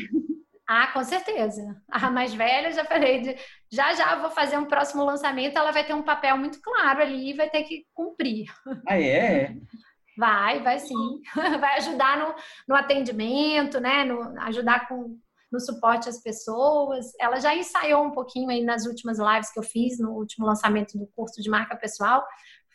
[0.69, 1.63] Ah, com certeza.
[1.89, 3.37] A mais velha já falei de
[3.71, 7.31] já já vou fazer um próximo lançamento, ela vai ter um papel muito claro ali
[7.31, 8.47] e vai ter que cumprir.
[8.89, 9.55] Ah, é?
[10.17, 11.21] Vai, vai sim.
[11.61, 12.35] Vai ajudar no,
[12.67, 14.03] no atendimento, né?
[14.03, 15.19] No, ajudar com
[15.57, 17.07] no suporte às pessoas.
[17.19, 20.99] Ela já ensaiou um pouquinho aí nas últimas lives que eu fiz, no último lançamento
[20.99, 22.25] do curso de marca pessoal.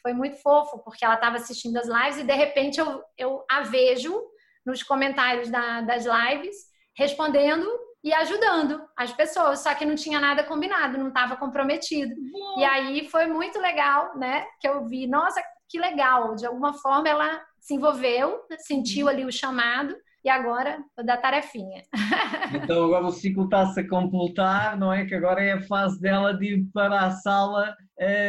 [0.01, 3.61] Foi muito fofo, porque ela estava assistindo as lives e de repente eu, eu a
[3.61, 4.19] vejo
[4.65, 6.55] nos comentários da, das lives,
[6.97, 7.67] respondendo
[8.03, 12.15] e ajudando as pessoas, só que não tinha nada combinado, não estava comprometido.
[12.15, 12.59] Uhum.
[12.59, 14.43] E aí foi muito legal, né?
[14.59, 15.39] Que eu vi, nossa,
[15.69, 21.05] que legal, de alguma forma ela se envolveu, sentiu ali o chamado e agora vou
[21.05, 21.83] dar tarefinha.
[22.53, 25.05] Então agora o ciclo está-se a completar, não é?
[25.05, 27.75] Que agora é a fase dela de ir para a sala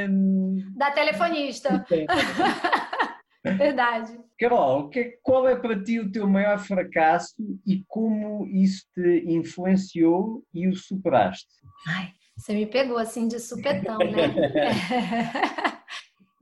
[0.08, 0.56] um...
[0.76, 1.84] da telefonista.
[3.42, 4.18] Verdade.
[4.38, 4.90] Carol,
[5.22, 7.34] qual é para ti o teu maior fracasso
[7.66, 11.48] e como isso te influenciou e o superaste?
[11.86, 14.32] Ai, você me pegou assim de supetão, né?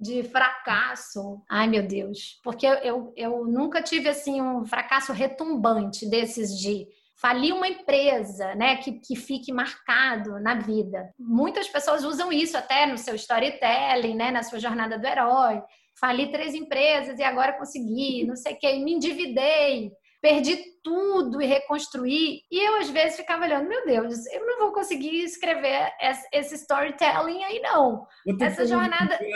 [0.01, 1.43] De fracasso.
[1.49, 2.41] Ai, meu Deus.
[2.43, 6.87] Porque eu, eu, nunca tive assim um fracasso retumbante desses de
[7.21, 11.13] falir uma empresa, né, que, que fique marcado na vida.
[11.19, 15.63] Muitas pessoas usam isso até no seu storytelling, né, na sua jornada do herói.
[16.01, 21.47] Fali três empresas e agora consegui, não sei o que, me endividei, perdi tudo e
[21.47, 22.43] reconstruir.
[22.51, 25.93] E eu, às vezes, ficava olhando, meu Deus, eu não vou conseguir escrever
[26.33, 28.07] esse storytelling aí, não.
[28.41, 29.19] Essa jornada.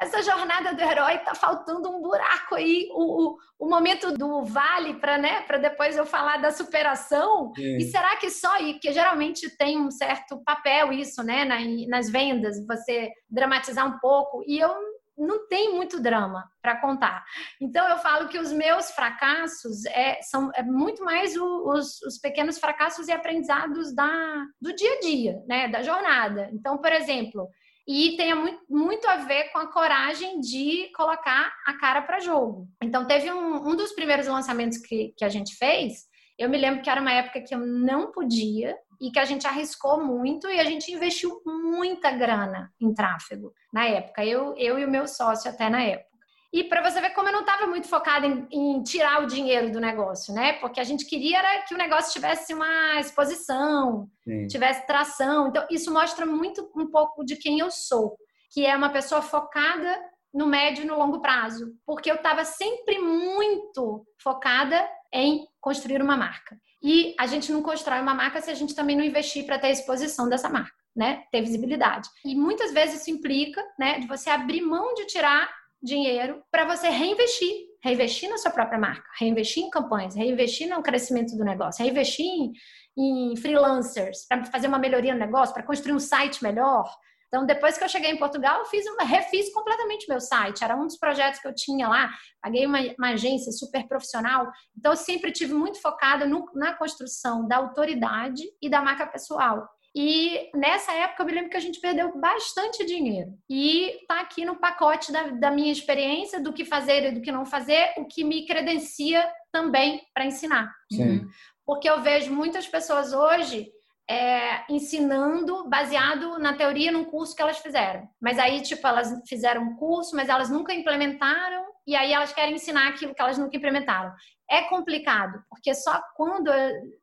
[0.00, 2.88] Essa, essa, jornada do herói tá faltando um buraco aí.
[2.92, 7.52] O, o, o momento do vale para né, depois eu falar da superação.
[7.58, 8.74] E será que só aí?
[8.74, 11.44] Porque geralmente tem um certo papel isso, né,
[11.88, 14.44] nas vendas, você dramatizar um pouco.
[14.46, 14.87] E eu
[15.18, 17.24] não tem muito drama para contar.
[17.60, 22.18] Então eu falo que os meus fracassos é, são é muito mais o, os, os,
[22.18, 26.48] pequenos fracassos e aprendizados da, do dia a dia, né, da jornada.
[26.52, 27.48] Então, por exemplo,
[27.86, 32.68] e tem muito, muito a ver com a coragem de colocar a cara para jogo.
[32.82, 36.04] Então, teve um, um dos primeiros lançamentos que, que a gente fez.
[36.38, 39.46] Eu me lembro que era uma época que eu não podia e que a gente
[39.46, 44.84] arriscou muito e a gente investiu muita grana em tráfego na época, eu, eu e
[44.84, 46.08] o meu sócio até na época.
[46.52, 49.70] E para você ver como eu não estava muito focada em, em, tirar o dinheiro
[49.70, 50.54] do negócio, né?
[50.54, 54.46] Porque a gente queria que o negócio tivesse uma exposição, Sim.
[54.46, 55.48] tivesse tração.
[55.48, 58.16] Então, isso mostra muito um pouco de quem eu sou,
[58.50, 60.00] que é uma pessoa focada
[60.32, 61.74] no médio e no longo prazo.
[61.84, 66.58] Porque eu estava sempre muito focada em construir uma marca.
[66.82, 69.70] E a gente não constrói uma marca se a gente também não investir para ter
[69.70, 71.24] exposição dessa marca, né?
[71.32, 72.08] Ter visibilidade.
[72.24, 75.48] E muitas vezes isso implica, né, de você abrir mão de tirar
[75.82, 81.36] dinheiro para você reinvestir, reinvestir na sua própria marca, reinvestir em campanhas, reinvestir no crescimento
[81.36, 82.52] do negócio, reinvestir em,
[82.96, 86.88] em freelancers para fazer uma melhoria no negócio, para construir um site melhor,
[87.28, 90.64] então, depois que eu cheguei em Portugal, eu fiz uma, refiz completamente meu site.
[90.64, 92.10] Era um dos projetos que eu tinha lá.
[92.42, 94.50] Paguei uma, uma agência super profissional.
[94.76, 99.68] Então, eu sempre tive muito focada no, na construção da autoridade e da marca pessoal.
[99.94, 103.32] E nessa época eu me lembro que a gente perdeu bastante dinheiro.
[103.50, 107.32] E tá aqui no pacote da, da minha experiência, do que fazer e do que
[107.32, 110.72] não fazer, o que me credencia também para ensinar.
[110.92, 111.26] Sim.
[111.66, 113.70] Porque eu vejo muitas pessoas hoje
[114.08, 118.08] é, ensinando baseado na teoria num curso que elas fizeram.
[118.20, 122.54] Mas aí, tipo, elas fizeram um curso, mas elas nunca implementaram, e aí elas querem
[122.54, 124.12] ensinar aquilo que elas nunca implementaram.
[124.50, 126.50] É complicado, porque só quando.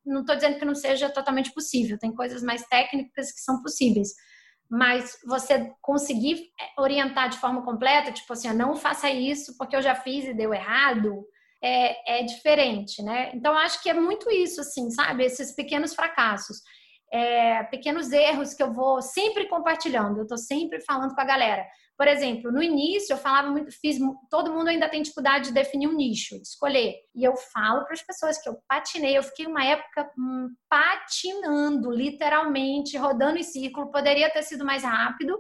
[0.04, 4.10] Não estou dizendo que não seja totalmente possível, tem coisas mais técnicas que são possíveis.
[4.68, 9.94] Mas você conseguir orientar de forma completa, tipo assim, não faça isso porque eu já
[9.94, 11.24] fiz e deu errado,
[11.62, 13.30] é, é diferente, né?
[13.36, 15.24] Então, acho que é muito isso, assim, sabe?
[15.24, 16.62] Esses pequenos fracassos
[17.16, 21.66] é, pequenos erros que eu vou sempre compartilhando, eu estou sempre falando com a galera.
[21.98, 23.98] Por exemplo, no início eu falava muito, fiz,
[24.30, 26.94] todo mundo ainda tem dificuldade de definir um nicho, de escolher.
[27.16, 31.90] E eu falo para as pessoas que eu patinei, eu fiquei uma época hum, patinando,
[31.90, 35.40] literalmente, rodando em círculo, poderia ter sido mais rápido,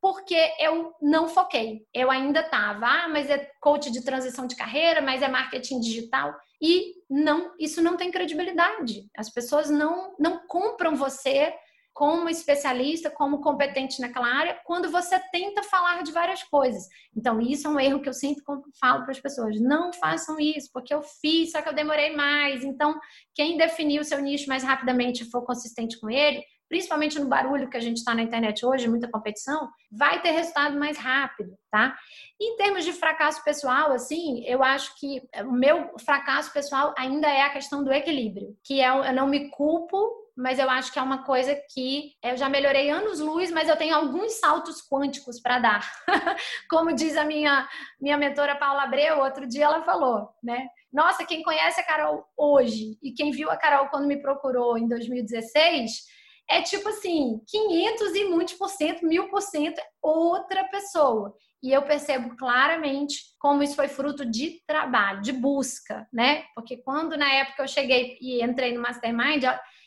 [0.00, 1.86] porque eu não foquei.
[1.94, 6.34] Eu ainda estava, ah, mas é coach de transição de carreira, mas é marketing digital
[6.62, 9.10] e não, isso não tem credibilidade.
[9.16, 11.52] As pessoas não não compram você
[11.92, 16.88] como especialista, como competente naquela área, quando você tenta falar de várias coisas.
[17.14, 18.42] Então, isso é um erro que eu sempre
[18.80, 22.64] falo para as pessoas: não façam isso, porque eu fiz, só que eu demorei mais.
[22.64, 22.98] Então,
[23.34, 26.42] quem definir o seu nicho mais rapidamente e for consistente com ele,
[26.72, 30.78] principalmente no barulho que a gente está na internet hoje, muita competição, vai ter resultado
[30.78, 31.94] mais rápido, tá?
[32.40, 37.42] Em termos de fracasso pessoal, assim, eu acho que o meu fracasso pessoal ainda é
[37.42, 41.02] a questão do equilíbrio, que é eu não me culpo mas eu acho que é
[41.02, 45.58] uma coisa que eu já melhorei anos luz, mas eu tenho alguns saltos quânticos para
[45.58, 45.92] dar.
[46.70, 47.68] Como diz a minha
[48.00, 50.68] minha mentora Paula Abreu, outro dia ela falou, né?
[50.90, 54.88] Nossa, quem conhece a Carol hoje e quem viu a Carol quando me procurou em
[54.88, 56.06] 2016,
[56.52, 61.34] é tipo assim, 500 e muitos por cento, mil por cento, outra pessoa.
[61.62, 66.44] E eu percebo claramente como isso foi fruto de trabalho, de busca, né?
[66.54, 69.44] Porque quando na época eu cheguei e entrei no Mastermind,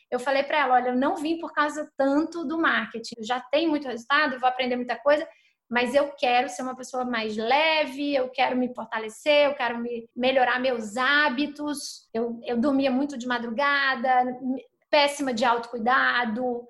[0.09, 3.39] eu falei para ela: olha, eu não vim por causa tanto do marketing, eu já
[3.39, 5.28] tenho muito resultado, vou aprender muita coisa,
[5.70, 10.07] mas eu quero ser uma pessoa mais leve, eu quero me fortalecer, eu quero me
[10.16, 12.07] melhorar meus hábitos.
[12.13, 14.26] Eu, eu dormia muito de madrugada,
[14.89, 16.65] péssima de autocuidado.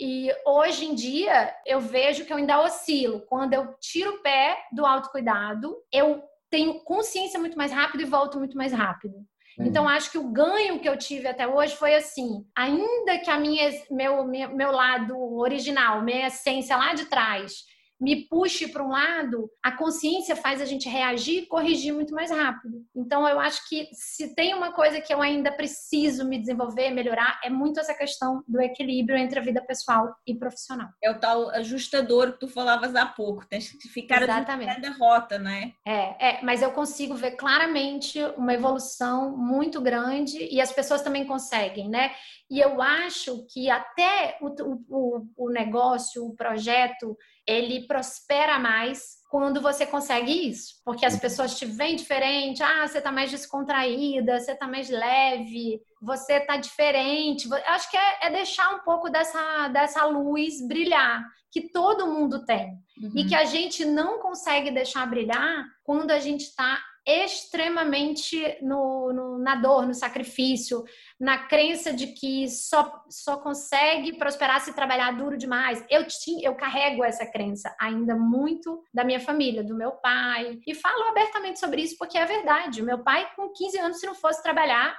[0.00, 3.24] E hoje em dia eu vejo que eu ainda oscilo.
[3.26, 8.38] Quando eu tiro o pé do autocuidado, eu tenho consciência muito mais rápido e volto
[8.38, 9.14] muito mais rápido.
[9.60, 13.38] Então, acho que o ganho que eu tive até hoje foi assim: ainda que a
[13.38, 17.64] minha, meu, meu lado original, minha essência lá de trás,
[18.00, 22.30] me puxe para um lado, a consciência faz a gente reagir e corrigir muito mais
[22.30, 22.84] rápido.
[22.94, 27.40] Então, eu acho que se tem uma coisa que eu ainda preciso me desenvolver, melhorar,
[27.42, 30.88] é muito essa questão do equilíbrio entre a vida pessoal e profissional.
[31.02, 34.86] É o tal ajustador que tu falavas há pouco, tens que ficar Exatamente.
[34.86, 35.72] a rota, né?
[35.86, 41.26] É, é, mas eu consigo ver claramente uma evolução muito grande e as pessoas também
[41.26, 42.12] conseguem, né?
[42.50, 44.48] E eu acho que até o,
[44.88, 50.74] o, o negócio, o projeto, ele prospera mais quando você consegue isso.
[50.84, 55.80] Porque as pessoas te veem diferente, ah, você tá mais descontraída, você tá mais leve,
[56.00, 57.46] você tá diferente.
[57.48, 62.44] Eu acho que é, é deixar um pouco dessa, dessa luz brilhar, que todo mundo
[62.46, 62.70] tem.
[63.02, 63.12] Uhum.
[63.14, 66.78] E que a gente não consegue deixar brilhar quando a gente tá
[67.08, 70.84] extremamente no, no, na dor, no sacrifício,
[71.18, 75.82] na crença de que só, só consegue prosperar se trabalhar duro demais.
[75.88, 76.06] Eu,
[76.42, 81.58] eu carrego essa crença ainda muito da minha família, do meu pai, e falo abertamente
[81.58, 82.82] sobre isso porque é verdade.
[82.82, 84.94] Meu pai, com 15 anos, se não fosse trabalhar,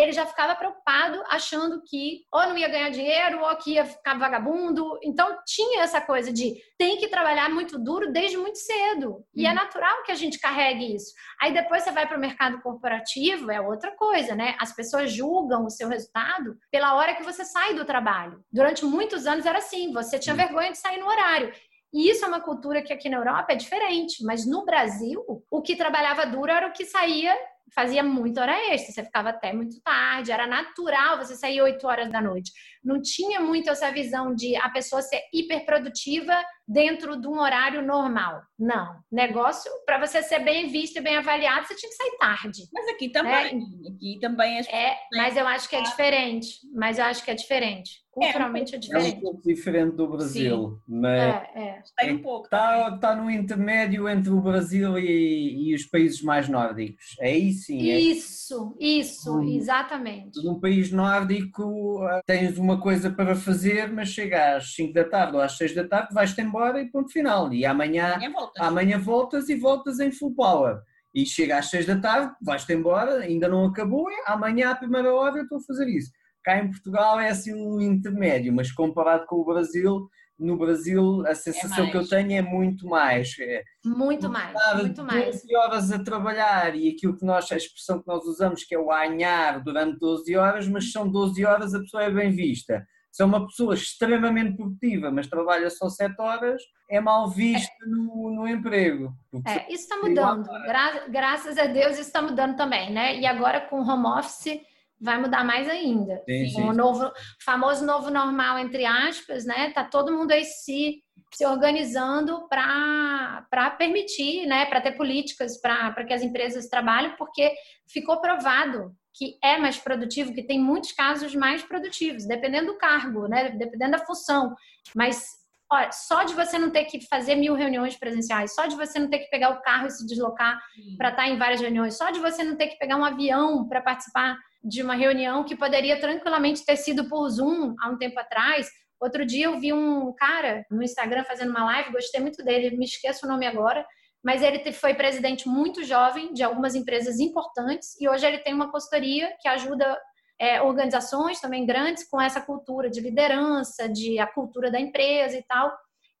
[0.00, 4.18] ele já ficava preocupado, achando que ou não ia ganhar dinheiro ou que ia ficar
[4.18, 4.98] vagabundo.
[5.02, 9.24] Então tinha essa coisa de tem que trabalhar muito duro desde muito cedo.
[9.34, 9.54] E é uhum.
[9.54, 11.12] natural que a gente carregue isso.
[11.40, 14.56] Aí depois você vai para o mercado corporativo, é outra coisa, né?
[14.58, 18.42] As pessoas julgam o seu resultado pela hora que você sai do trabalho.
[18.52, 21.52] Durante muitos anos era assim, você tinha vergonha de sair no horário.
[21.92, 25.60] E isso é uma cultura que aqui na Europa é diferente, mas no Brasil, o
[25.60, 27.36] que trabalhava duro era o que saía
[27.74, 32.10] fazia muita hora extra, você ficava até muito tarde, era natural você sair 8 horas
[32.10, 32.52] da noite.
[32.82, 38.42] Não tinha muito essa visão de a pessoa ser hiperprodutiva dentro de um horário normal.
[38.56, 39.00] Não.
[39.10, 42.62] Negócio, para você ser bem visto e bem avaliado, você tinha que sair tarde.
[42.72, 43.58] Mas aqui também.
[43.58, 43.64] Né?
[43.94, 44.96] Aqui também é.
[45.16, 46.48] Mas eu acho que é diferente.
[46.74, 47.90] Mas eu acho que é diferente.
[48.12, 49.14] Culturalmente é, é diferente.
[49.14, 50.68] É um pouco diferente do Brasil.
[50.68, 51.00] Sim.
[51.00, 51.80] Mas é, é.
[51.80, 52.44] Está um pouco.
[52.44, 57.16] Está, está no intermédio entre o Brasil e, e os países mais nórdicos.
[57.20, 57.90] É isso sim.
[57.90, 57.98] É.
[57.98, 60.42] Isso, isso, um, exatamente.
[60.44, 65.36] Num país nórdico eh, tens uma coisa para fazer, mas chega às 5 da tarde
[65.36, 67.52] ou às 6 da tarde, vais-te embora e ponto final.
[67.52, 68.66] E amanhã, amanhã voltas.
[68.66, 70.80] amanhã voltas e voltas em full power.
[71.14, 75.38] E chega às 6 da tarde, vais-te embora, ainda não acabou, amanhã à primeira hora
[75.38, 76.12] eu estou a fazer isso.
[76.44, 80.08] Cá em Portugal é assim um intermédio, mas comparado com o Brasil,
[80.38, 83.36] no Brasil a sensação é que eu tenho é muito mais.
[83.40, 85.42] É, muito mais, muito mais.
[85.42, 88.78] 12 horas a trabalhar e aquilo que nós, a expressão que nós usamos que é
[88.78, 92.86] o anhar durante 12 horas, mas são 12 horas a pessoa é bem vista.
[93.10, 97.86] Se é uma pessoa extremamente produtiva, mas trabalha só 7 horas, é mal vista é.
[97.86, 99.12] no, no emprego.
[99.46, 100.46] É, isso está mudando.
[100.46, 103.16] Gra graças a Deus isso está mudando também, né?
[103.18, 104.60] E agora com o home office
[105.00, 106.22] vai mudar mais ainda.
[106.28, 106.62] Sim, sim.
[106.62, 107.10] O novo,
[107.44, 109.70] famoso novo normal, entre aspas, né?
[109.72, 111.02] Tá todo mundo aí se,
[111.32, 114.66] se organizando para permitir, né?
[114.66, 117.50] Para ter políticas para que as empresas trabalhem, porque
[117.88, 123.26] ficou provado que é mais produtivo, que tem muitos casos mais produtivos, dependendo do cargo,
[123.26, 123.50] né?
[123.50, 124.54] Dependendo da função.
[124.94, 125.40] Mas
[125.72, 129.08] Olha, só de você não ter que fazer mil reuniões presenciais, só de você não
[129.08, 130.60] ter que pegar o carro e se deslocar
[130.98, 133.68] para estar tá em várias reuniões, só de você não ter que pegar um avião
[133.68, 138.18] para participar de uma reunião que poderia tranquilamente ter sido por Zoom há um tempo
[138.18, 138.68] atrás.
[139.00, 142.84] Outro dia eu vi um cara no Instagram fazendo uma live, gostei muito dele, me
[142.84, 143.86] esqueço o nome agora,
[144.22, 148.70] mas ele foi presidente muito jovem de algumas empresas importantes e hoje ele tem uma
[148.70, 149.98] consultoria que ajuda
[150.40, 155.42] é, organizações também grandes com essa cultura de liderança, de a cultura da empresa e
[155.42, 155.70] tal.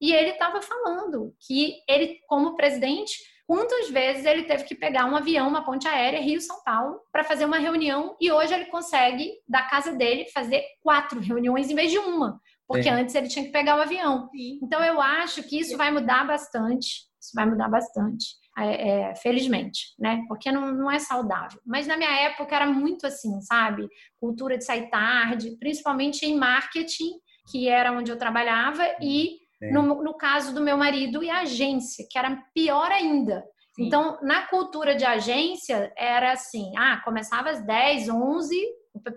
[0.00, 5.16] E ele estava falando que ele, como presidente, quantas vezes ele teve que pegar um
[5.16, 9.62] avião, uma ponte aérea Rio-São Paulo para fazer uma reunião e hoje ele consegue da
[9.62, 12.40] casa dele fazer quatro reuniões em vez de uma,
[12.70, 12.90] porque Sim.
[12.90, 14.28] antes ele tinha que pegar o avião.
[14.30, 14.60] Sim.
[14.62, 18.38] Então eu acho que isso vai mudar bastante, isso vai mudar bastante.
[18.56, 20.22] É, é, felizmente, né?
[20.28, 21.58] Porque não, não é saudável.
[21.66, 23.88] Mas na minha época era muito assim, sabe?
[24.20, 27.10] Cultura de sair tarde, principalmente em marketing,
[27.50, 29.38] que era onde eu trabalhava, e
[29.72, 33.42] no, no, caso do meu marido e agência, que era pior ainda.
[33.74, 33.86] Sim.
[33.86, 38.56] Então, na cultura de agência, era assim: ah, começava às 10, 11,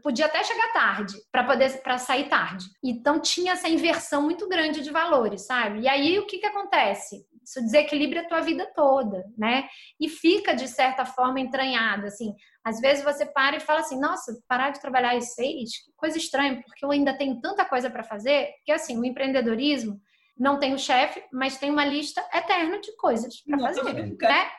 [0.02, 2.66] podia até chegar tarde para poder para sair tarde.
[2.84, 5.82] Então tinha essa inversão muito grande de valores, sabe?
[5.82, 7.26] E aí o que que acontece?
[7.44, 9.68] isso desequilibra a tua vida toda, né?
[10.00, 12.34] E fica de certa forma entranhado, assim.
[12.64, 16.18] Às vezes você para e fala assim: "Nossa, parar de trabalhar às seis, que coisa
[16.18, 18.52] estranha, porque eu ainda tenho tanta coisa para fazer".
[18.58, 20.00] Porque assim, o empreendedorismo
[20.38, 24.50] não tem o chefe, mas tem uma lista eterna de coisas para fazer, né?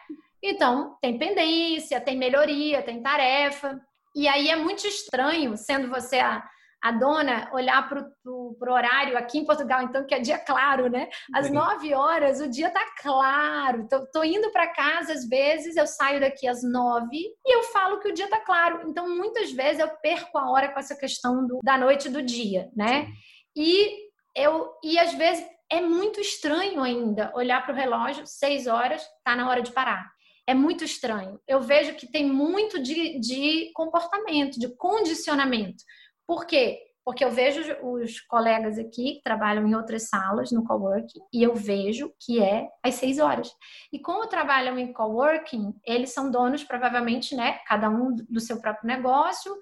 [0.42, 3.80] Então, tem pendência, tem melhoria, tem tarefa.
[4.14, 6.42] E aí é muito estranho, sendo você a,
[6.80, 11.08] a dona, olhar para o horário aqui em Portugal, então, que é dia claro, né?
[11.34, 13.80] Às nove horas o dia tá claro.
[13.80, 17.98] Então, tô indo para casa, às vezes, eu saio daqui às nove e eu falo
[18.00, 18.88] que o dia tá claro.
[18.88, 22.22] Então, muitas vezes eu perco a hora com essa questão do, da noite e do
[22.22, 23.08] dia, né?
[23.56, 24.04] E
[24.36, 29.34] eu e às vezes é muito estranho ainda olhar para o relógio, seis horas, tá
[29.34, 30.13] na hora de parar
[30.46, 31.40] é muito estranho.
[31.46, 35.82] Eu vejo que tem muito de, de comportamento, de condicionamento.
[36.26, 36.78] Por quê?
[37.04, 41.54] Porque eu vejo os colegas aqui que trabalham em outras salas no coworking e eu
[41.54, 43.50] vejo que é às seis horas.
[43.92, 47.58] E como trabalham em coworking, eles são donos, provavelmente, né?
[47.66, 49.54] Cada um do seu próprio negócio,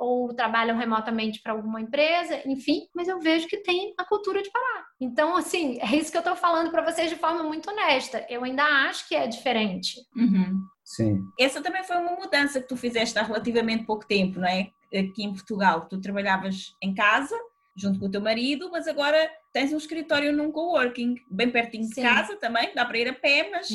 [0.00, 4.50] ou trabalham remotamente para alguma empresa, enfim, mas eu vejo que tem a cultura de
[4.50, 4.86] parar.
[4.98, 8.24] Então, assim, é isso que eu estou falando para vocês de forma muito honesta.
[8.30, 10.00] Eu ainda acho que é diferente.
[10.16, 10.58] Uhum.
[10.82, 11.22] Sim.
[11.38, 14.70] Essa também foi uma mudança que tu fizeste há relativamente pouco tempo, não é?
[14.86, 17.36] Aqui em Portugal, tu trabalhavas em casa,
[17.76, 21.96] junto com o teu marido, mas agora tens um escritório num coworking, bem pertinho Sim.
[21.96, 23.68] de casa também, dá para ir a pé, mas,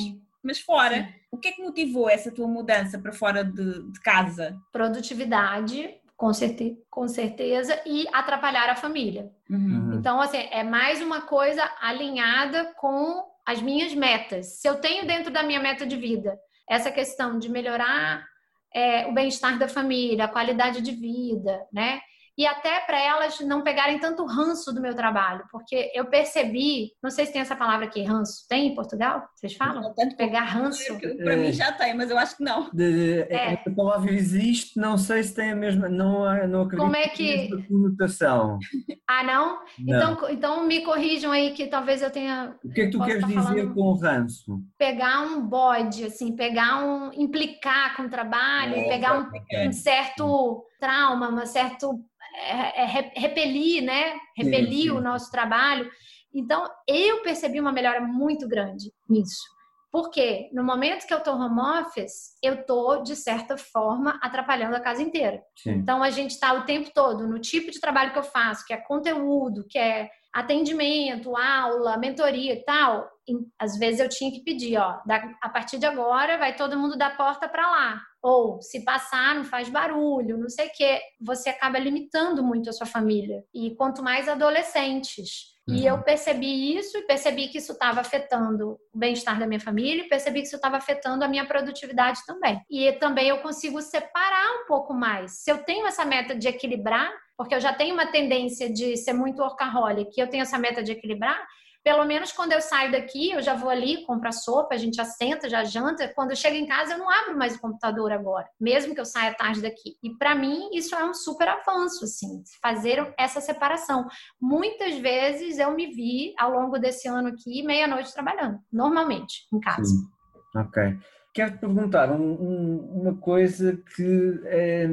[0.44, 1.04] mas fora.
[1.04, 1.14] Sim.
[1.32, 4.58] O que é que motivou essa tua mudança para fora de, de casa?
[4.72, 9.32] Produtividade, com, certe com certeza, e atrapalhar a família.
[9.50, 9.96] Uhum.
[9.96, 14.60] Então, assim, é mais uma coisa alinhada com as minhas metas.
[14.60, 16.38] Se eu tenho dentro da minha meta de vida
[16.68, 18.26] essa questão de melhorar
[18.74, 22.02] é, o bem-estar da família, a qualidade de vida, né?
[22.38, 27.10] E até para elas não pegarem tanto ranço do meu trabalho, porque eu percebi, não
[27.10, 29.24] sei se tem essa palavra aqui, ranço, tem em Portugal?
[29.36, 29.82] Vocês falam?
[29.82, 30.98] Não, tanto Pegar ranço?
[30.98, 32.70] Para é, mim já tem, mas eu acho que não.
[32.72, 33.54] De, é.
[33.54, 37.48] Essa palavra existe, não sei se tem a mesma, não, não acredito Como é que...
[37.48, 38.60] que conotação.
[39.08, 39.60] Ah, não?
[39.78, 40.14] não?
[40.14, 42.56] Então, então me corrijam aí que talvez eu tenha...
[42.64, 44.64] O que é que tu queres dizer com ranço?
[44.80, 47.12] Pegar um bode, assim, pegar um...
[47.14, 52.04] implicar com o trabalho, é, pegar um, um certo trauma, um certo
[52.38, 54.18] é, é, repelir, né?
[54.36, 54.92] Repelir sim, sim.
[54.92, 55.90] o nosso trabalho.
[56.34, 59.56] Então, eu percebi uma melhora muito grande nisso.
[59.92, 64.82] Porque no momento que eu estou home office, eu estou, de certa forma, atrapalhando a
[64.82, 65.42] casa inteira.
[65.58, 65.76] Sim.
[65.76, 68.74] Então, a gente está o tempo todo no tipo de trabalho que eu faço, que
[68.74, 73.10] é conteúdo, que é atendimento, aula, mentoria e tal.
[73.58, 75.00] Às vezes eu tinha que pedir, ó,
[75.42, 79.44] a partir de agora vai todo mundo da porta para lá ou se passar não
[79.44, 83.44] faz barulho, não sei o quê, você acaba limitando muito a sua família.
[83.54, 85.54] E quanto mais adolescentes.
[85.68, 85.76] Uhum.
[85.76, 90.04] E eu percebi isso e percebi que isso estava afetando o bem-estar da minha família
[90.04, 92.60] e percebi que isso estava afetando a minha produtividade também.
[92.68, 95.44] E também eu consigo separar um pouco mais.
[95.44, 99.14] Se eu tenho essa meta de equilibrar, porque eu já tenho uma tendência de ser
[99.14, 101.46] muito workaholic, eu tenho essa meta de equilibrar,
[101.86, 104.96] pelo menos quando eu saio daqui, eu já vou ali, compro a sopa, a gente
[104.96, 106.12] já senta, já janta.
[106.16, 109.06] Quando eu chego em casa, eu não abro mais o computador agora, mesmo que eu
[109.06, 109.96] saia tarde daqui.
[110.02, 114.08] E para mim, isso é um super avanço, assim, fazer essa separação.
[114.42, 119.86] Muitas vezes eu me vi ao longo desse ano aqui, meia-noite trabalhando, normalmente, em casa.
[119.86, 120.08] Sim.
[120.56, 120.98] Ok.
[121.36, 124.88] Quero te perguntar um, um, uma coisa que é,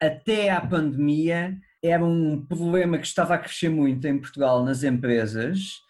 [0.00, 5.86] até à pandemia era um problema que estava a crescer muito em Portugal nas empresas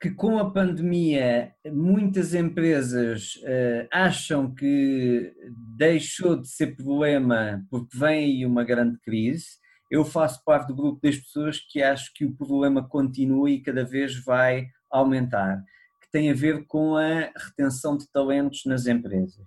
[0.00, 5.32] que com a pandemia muitas empresas uh, acham que
[5.76, 9.46] deixou de ser problema porque vem aí uma grande crise.
[9.90, 13.84] Eu faço parte do grupo das pessoas que acho que o problema continua e cada
[13.84, 15.62] vez vai aumentar,
[16.00, 19.46] que tem a ver com a retenção de talentos nas empresas.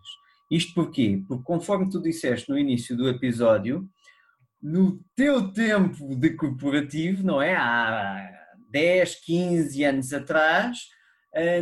[0.52, 1.24] Isto porquê?
[1.28, 3.88] Porque conforme tu disseste no início do episódio,
[4.62, 7.56] no teu tempo de corporativo, não é?
[7.56, 8.30] Há
[8.70, 10.80] 10, 15 anos atrás,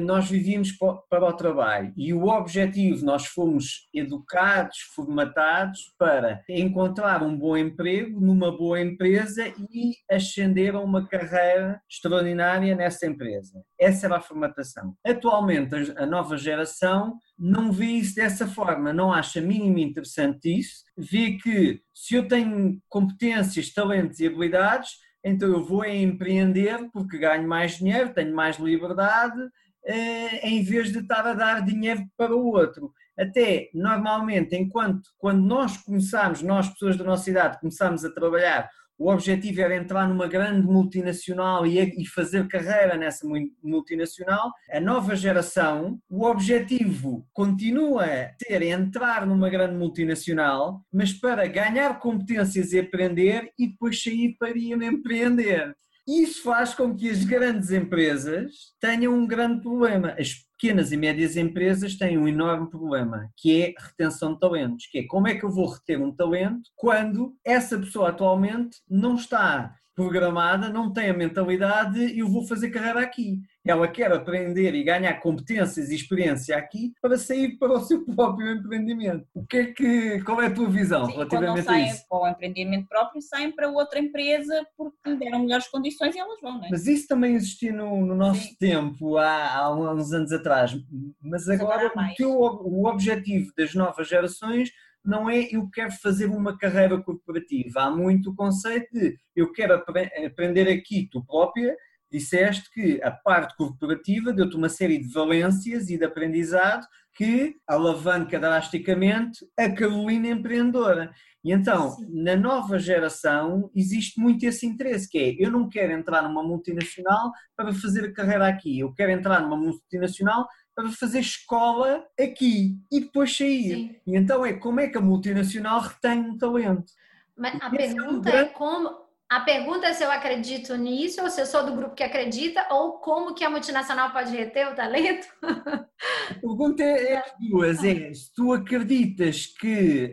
[0.02, 7.38] nós vivíamos para o trabalho e o objetivo, nós fomos educados, formatados para encontrar um
[7.38, 13.64] bom emprego numa boa empresa e ascender a uma carreira extraordinária nessa empresa.
[13.80, 14.96] Essa era a formatação.
[15.06, 21.38] Atualmente, a nova geração não vê isso dessa forma, não acha minimamente interessante isso, vê
[21.38, 24.90] que se eu tenho competências, talentos e habilidades,
[25.24, 29.40] então eu vou empreender porque ganho mais dinheiro, tenho mais liberdade,
[29.86, 32.94] eh, em vez de estar a dar dinheiro para o outro.
[33.18, 38.70] até normalmente, enquanto quando nós começamos, nós pessoas da nossa idade, começamos a trabalhar,
[39.00, 43.26] o objetivo era entrar numa grande multinacional e, fazer carreira nessa
[43.64, 44.52] multinacional.
[44.70, 51.98] A nova geração, o objetivo continua a ser entrar numa grande multinacional, mas para ganhar
[52.00, 55.74] competências e aprender e depois sair para ir empreender.
[56.10, 60.16] Isso faz com que as grandes empresas tenham um grande problema.
[60.18, 64.88] As pequenas e médias empresas têm um enorme problema, que é a retenção de talentos,
[64.88, 69.14] que é como é que eu vou reter um talento quando essa pessoa atualmente não
[69.14, 73.40] está programada, não tem a mentalidade e eu vou fazer carreira aqui.
[73.66, 78.52] Ela quer aprender e ganhar competências e experiência aqui para sair para o seu próprio
[78.54, 79.28] empreendimento.
[79.34, 82.28] O que é que, qual é a tua visão Sim, relativamente não saem para o
[82.28, 86.70] empreendimento próprio, saem para outra empresa porque deram melhores condições e elas vão, não é?
[86.72, 88.56] Mas isso também existia no, no nosso Sim.
[88.60, 90.74] tempo, há, há, uns anos atrás.
[91.22, 94.72] Mas agora, agora o, teu, o objetivo das novas gerações
[95.04, 97.82] não é eu quero fazer uma carreira corporativa.
[97.82, 101.76] Há muito o conceito de eu quero aprender aqui tu própria.
[102.12, 108.40] Disseste que a parte corporativa deu-te uma série de valências e de aprendizado que alavanca
[108.40, 111.12] drasticamente a Carolina empreendedora.
[111.44, 112.24] E então, Sim.
[112.24, 117.32] na nova geração, existe muito esse interesse, que é, eu não quero entrar numa multinacional
[117.56, 123.02] para fazer a carreira aqui, eu quero entrar numa multinacional para fazer escola aqui e
[123.02, 123.76] depois sair.
[123.76, 123.96] Sim.
[124.08, 126.92] E então é como é que a multinacional retém um talento.
[127.38, 129.09] Mas a pergunta é, um é como.
[129.30, 132.66] A pergunta é se eu acredito nisso, ou se eu sou do grupo que acredita,
[132.72, 135.28] ou como que a multinacional pode reter o talento?
[135.44, 140.12] A pergunta é, as duas: é se tu acreditas que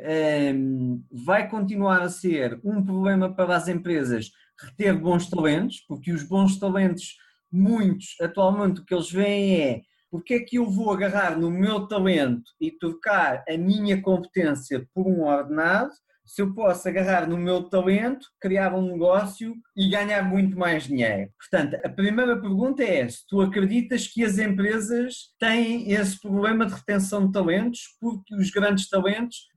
[0.54, 6.22] um, vai continuar a ser um problema para as empresas reter bons talentos, porque os
[6.22, 7.16] bons talentos,
[7.50, 11.86] muitos, atualmente o que eles veem é porque é que eu vou agarrar no meu
[11.88, 15.90] talento e trocar a minha competência por um ordenado
[16.26, 21.30] se eu posso agarrar no meu talento, criar um negócio e ganhar muito mais dinheiro?
[21.38, 26.74] Portanto, a primeira pergunta é se tu acreditas que as empresas têm esse problema de
[26.74, 29.48] retenção de talentos porque os grandes talentos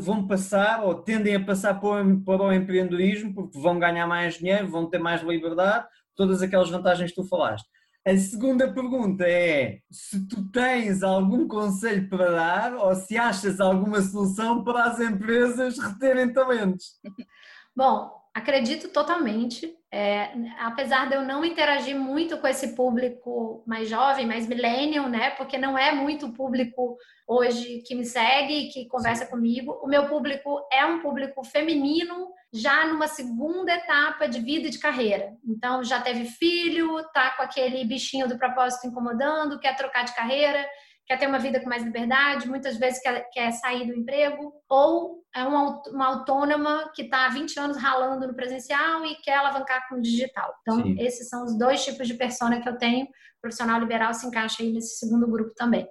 [0.00, 4.88] vão passar ou tendem a passar para o empreendedorismo porque vão ganhar mais dinheiro, vão
[4.88, 7.68] ter mais liberdade, todas aquelas vantagens que tu falaste.
[8.06, 14.00] A segunda pergunta é se tu tens algum conselho para dar ou se achas alguma
[14.00, 17.00] solução para as empresas reterem talentos.
[17.74, 19.74] Bom, acredito totalmente.
[19.90, 25.30] É, apesar de eu não interagir muito com esse público mais jovem, mais millennial, né?
[25.30, 29.80] Porque não é muito público hoje que me segue, que conversa comigo.
[29.82, 34.78] O meu público é um público feminino já numa segunda etapa de vida e de
[34.78, 35.34] carreira.
[35.42, 40.62] Então, já teve filho, tá com aquele bichinho do propósito incomodando, quer trocar de carreira,
[41.06, 45.22] quer ter uma vida com mais liberdade, muitas vezes quer, quer sair do emprego, ou
[45.34, 49.88] é uma, uma autônoma que está há 20 anos ralando no presencial e quer alavancar
[49.88, 50.52] com o digital.
[50.62, 50.96] Então, Sim.
[50.98, 53.04] esses são os dois tipos de persona que eu tenho.
[53.04, 55.88] O profissional liberal se encaixa aí nesse segundo grupo também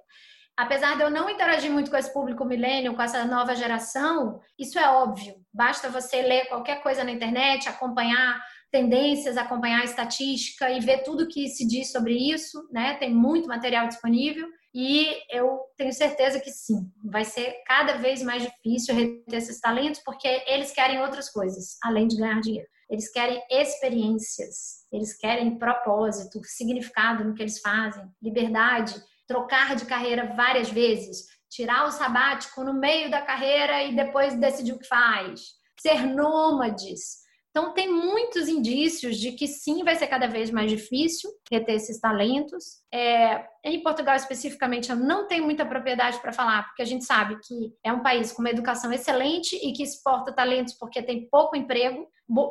[0.56, 4.78] apesar de eu não interagir muito com esse público milênio, com essa nova geração, isso
[4.78, 5.34] é óbvio.
[5.52, 8.42] Basta você ler qualquer coisa na internet, acompanhar
[8.72, 12.94] tendências, acompanhar estatística e ver tudo que se diz sobre isso, né?
[12.94, 14.48] Tem muito material disponível
[14.78, 20.02] e eu tenho certeza que sim, vai ser cada vez mais difícil reter esses talentos
[20.04, 22.68] porque eles querem outras coisas, além de ganhar dinheiro.
[22.90, 28.94] Eles querem experiências, eles querem propósito, significado no que eles fazem, liberdade
[29.26, 34.72] trocar de carreira várias vezes, tirar o sabático no meio da carreira e depois decidir
[34.72, 37.25] o que faz, ser nômades.
[37.56, 41.98] Então, tem muitos indícios de que sim, vai ser cada vez mais difícil reter esses
[41.98, 42.82] talentos.
[42.92, 47.38] É, em Portugal, especificamente, eu não tenho muita propriedade para falar, porque a gente sabe
[47.40, 51.56] que é um país com uma educação excelente e que exporta talentos porque tem pouco
[51.56, 52.06] emprego,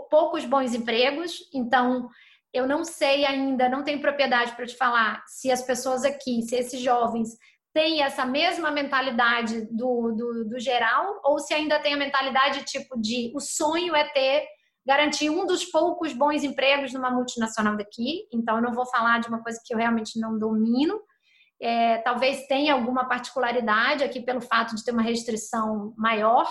[0.09, 1.37] poucos bons empregos.
[1.53, 2.09] Então,
[2.51, 6.55] eu não sei ainda, não tenho propriedade para te falar se as pessoas aqui, se
[6.55, 7.37] esses jovens
[7.75, 12.99] têm essa mesma mentalidade do, do, do geral, ou se ainda tem a mentalidade tipo
[12.99, 14.47] de o sonho é ter,
[14.85, 18.27] garantir um dos poucos bons empregos numa multinacional daqui.
[18.31, 20.99] Então, eu não vou falar de uma coisa que eu realmente não domino.
[21.61, 26.47] É, talvez tenha alguma particularidade aqui pelo fato de ter uma restrição maior,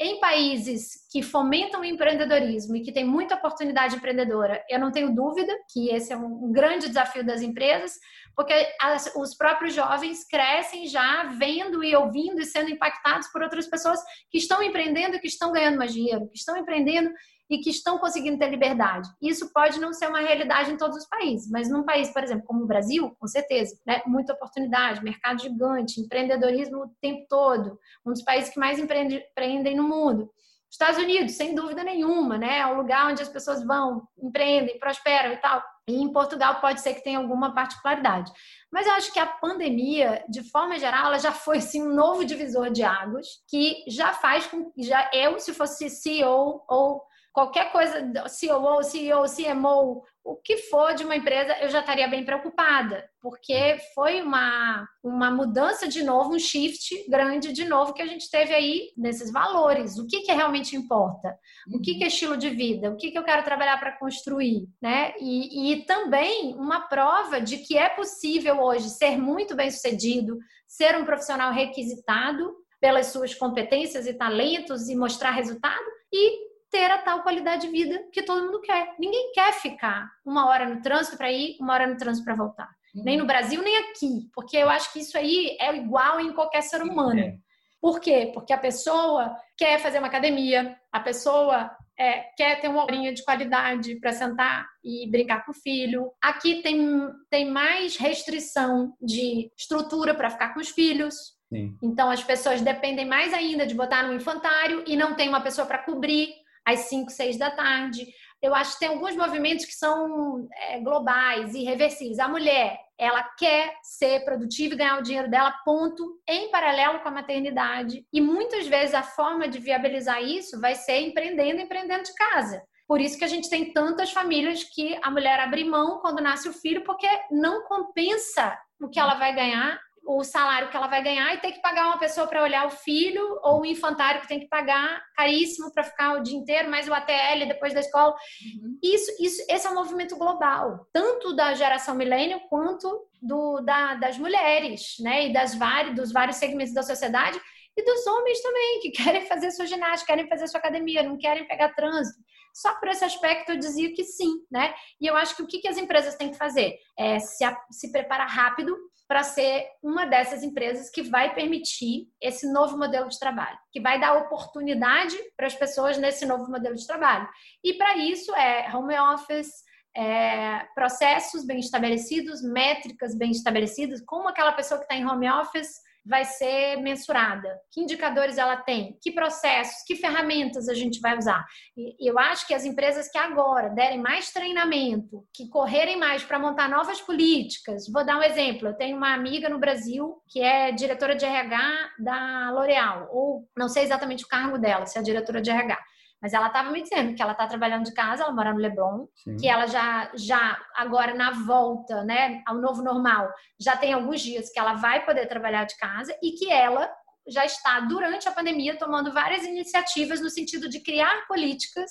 [0.00, 5.14] em países que fomentam o empreendedorismo e que tem muita oportunidade empreendedora, eu não tenho
[5.14, 7.92] dúvida que esse é um grande desafio das empresas,
[8.34, 13.68] porque as, os próprios jovens crescem já vendo e ouvindo e sendo impactados por outras
[13.68, 17.10] pessoas que estão empreendendo, que estão ganhando mais dinheiro, que estão empreendendo
[17.54, 19.08] e que estão conseguindo ter liberdade.
[19.22, 22.44] Isso pode não ser uma realidade em todos os países, mas num país, por exemplo,
[22.44, 24.02] como o Brasil, com certeza, né?
[24.06, 29.84] muita oportunidade, mercado gigante, empreendedorismo o tempo todo, um dos países que mais empreendem no
[29.84, 30.28] mundo.
[30.74, 32.58] Estados Unidos, sem dúvida nenhuma, né?
[32.58, 35.62] É um lugar onde as pessoas vão, empreendem, prosperam e tal.
[35.86, 38.32] E em Portugal pode ser que tenha alguma particularidade.
[38.72, 42.24] Mas eu acho que a pandemia, de forma geral, ela já foi assim, um novo
[42.24, 47.04] divisor de águas que já faz com que já eu, se fosse CEO ou
[47.34, 52.24] qualquer coisa, CEO, CEO, CMO, o que for de uma empresa, eu já estaria bem
[52.24, 58.06] preocupada, porque foi uma, uma mudança de novo, um shift grande de novo que a
[58.06, 59.98] gente teve aí nesses valores.
[59.98, 61.36] O que, que realmente importa?
[61.74, 62.90] O que, que é estilo de vida?
[62.90, 64.66] O que, que eu quero trabalhar para construir?
[64.80, 65.12] Né?
[65.20, 70.96] E, e também uma prova de que é possível hoje ser muito bem sucedido, ser
[70.96, 77.22] um profissional requisitado pelas suas competências e talentos e mostrar resultado e ter a tal
[77.22, 78.96] qualidade de vida que todo mundo quer.
[78.98, 82.68] Ninguém quer ficar uma hora no trânsito para ir, uma hora no trânsito para voltar.
[82.92, 83.04] Uhum.
[83.04, 84.28] Nem no Brasil, nem aqui.
[84.34, 87.20] Porque eu acho que isso aí é igual em qualquer ser humano.
[87.20, 87.36] É.
[87.80, 88.32] Por quê?
[88.34, 93.22] Porque a pessoa quer fazer uma academia, a pessoa é, quer ter uma horinha de
[93.22, 96.10] qualidade para sentar e brincar com o filho.
[96.20, 101.14] Aqui tem, tem mais restrição de estrutura para ficar com os filhos.
[101.48, 101.76] Sim.
[101.80, 105.68] Então as pessoas dependem mais ainda de botar no infantário e não tem uma pessoa
[105.68, 108.06] para cobrir às 5, 6 da tarde.
[108.42, 112.18] Eu acho que tem alguns movimentos que são é, globais, irreversíveis.
[112.18, 117.08] A mulher, ela quer ser produtiva e ganhar o dinheiro dela, ponto, em paralelo com
[117.08, 118.06] a maternidade.
[118.12, 122.62] E muitas vezes a forma de viabilizar isso vai ser empreendendo, empreendendo de casa.
[122.86, 126.48] Por isso que a gente tem tantas famílias que a mulher abre mão quando nasce
[126.48, 131.02] o filho, porque não compensa o que ela vai ganhar o salário que ela vai
[131.02, 134.28] ganhar e ter que pagar uma pessoa para olhar o filho, ou o infantário que
[134.28, 138.12] tem que pagar caríssimo para ficar o dia inteiro, mais o ATL depois da escola.
[138.12, 138.78] Uhum.
[138.82, 144.18] Isso, isso, esse é um movimento global, tanto da geração milênio quanto do, da, das
[144.18, 145.28] mulheres, né?
[145.28, 147.40] E das vários, dos vários segmentos da sociedade
[147.76, 151.46] e dos homens também, que querem fazer sua ginástica, querem fazer sua academia, não querem
[151.46, 152.22] pegar trânsito.
[152.54, 154.72] Só por esse aspecto eu dizia que sim, né?
[155.00, 158.28] E eu acho que o que, as empresas têm que fazer é se, se preparar
[158.28, 158.76] rápido
[159.08, 164.00] para ser uma dessas empresas que vai permitir esse novo modelo de trabalho, que vai
[164.00, 167.28] dar oportunidade para as pessoas nesse novo modelo de trabalho.
[167.62, 169.50] E para isso é home office,
[169.96, 175.83] é, processos bem estabelecidos, métricas bem estabelecidas, como aquela pessoa que está em home office
[176.04, 177.58] vai ser mensurada?
[177.70, 178.98] Que indicadores ela tem?
[179.00, 179.82] Que processos?
[179.86, 181.44] Que ferramentas a gente vai usar?
[181.76, 186.38] E eu acho que as empresas que agora derem mais treinamento, que correrem mais para
[186.38, 187.88] montar novas políticas.
[187.90, 188.68] Vou dar um exemplo.
[188.68, 193.68] Eu tenho uma amiga no Brasil que é diretora de RH da L'Oréal, ou não
[193.68, 195.78] sei exatamente o cargo dela, se é diretora de RH.
[196.24, 199.06] Mas ela estava me dizendo que ela está trabalhando de casa, ela mora no Leblon,
[199.14, 199.36] Sim.
[199.36, 203.28] que ela já, já agora na volta, né, ao novo normal,
[203.60, 206.90] já tem alguns dias que ela vai poder trabalhar de casa e que ela
[207.28, 211.90] já está durante a pandemia tomando várias iniciativas no sentido de criar políticas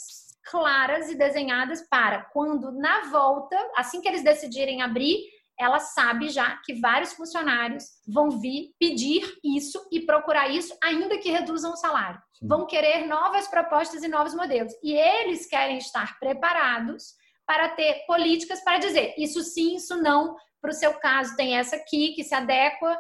[0.50, 5.16] claras e desenhadas para quando na volta, assim que eles decidirem abrir,
[5.64, 11.32] ela sabe já que vários funcionários vão vir pedir isso e procurar isso, ainda que
[11.32, 12.22] reduzam o salário.
[12.34, 12.48] Sim.
[12.48, 14.74] Vão querer novas propostas e novos modelos.
[14.84, 17.14] E eles querem estar preparados
[17.46, 20.36] para ter políticas para dizer isso sim, isso não.
[20.62, 22.98] Para o seu caso, tem essa aqui que se adequa,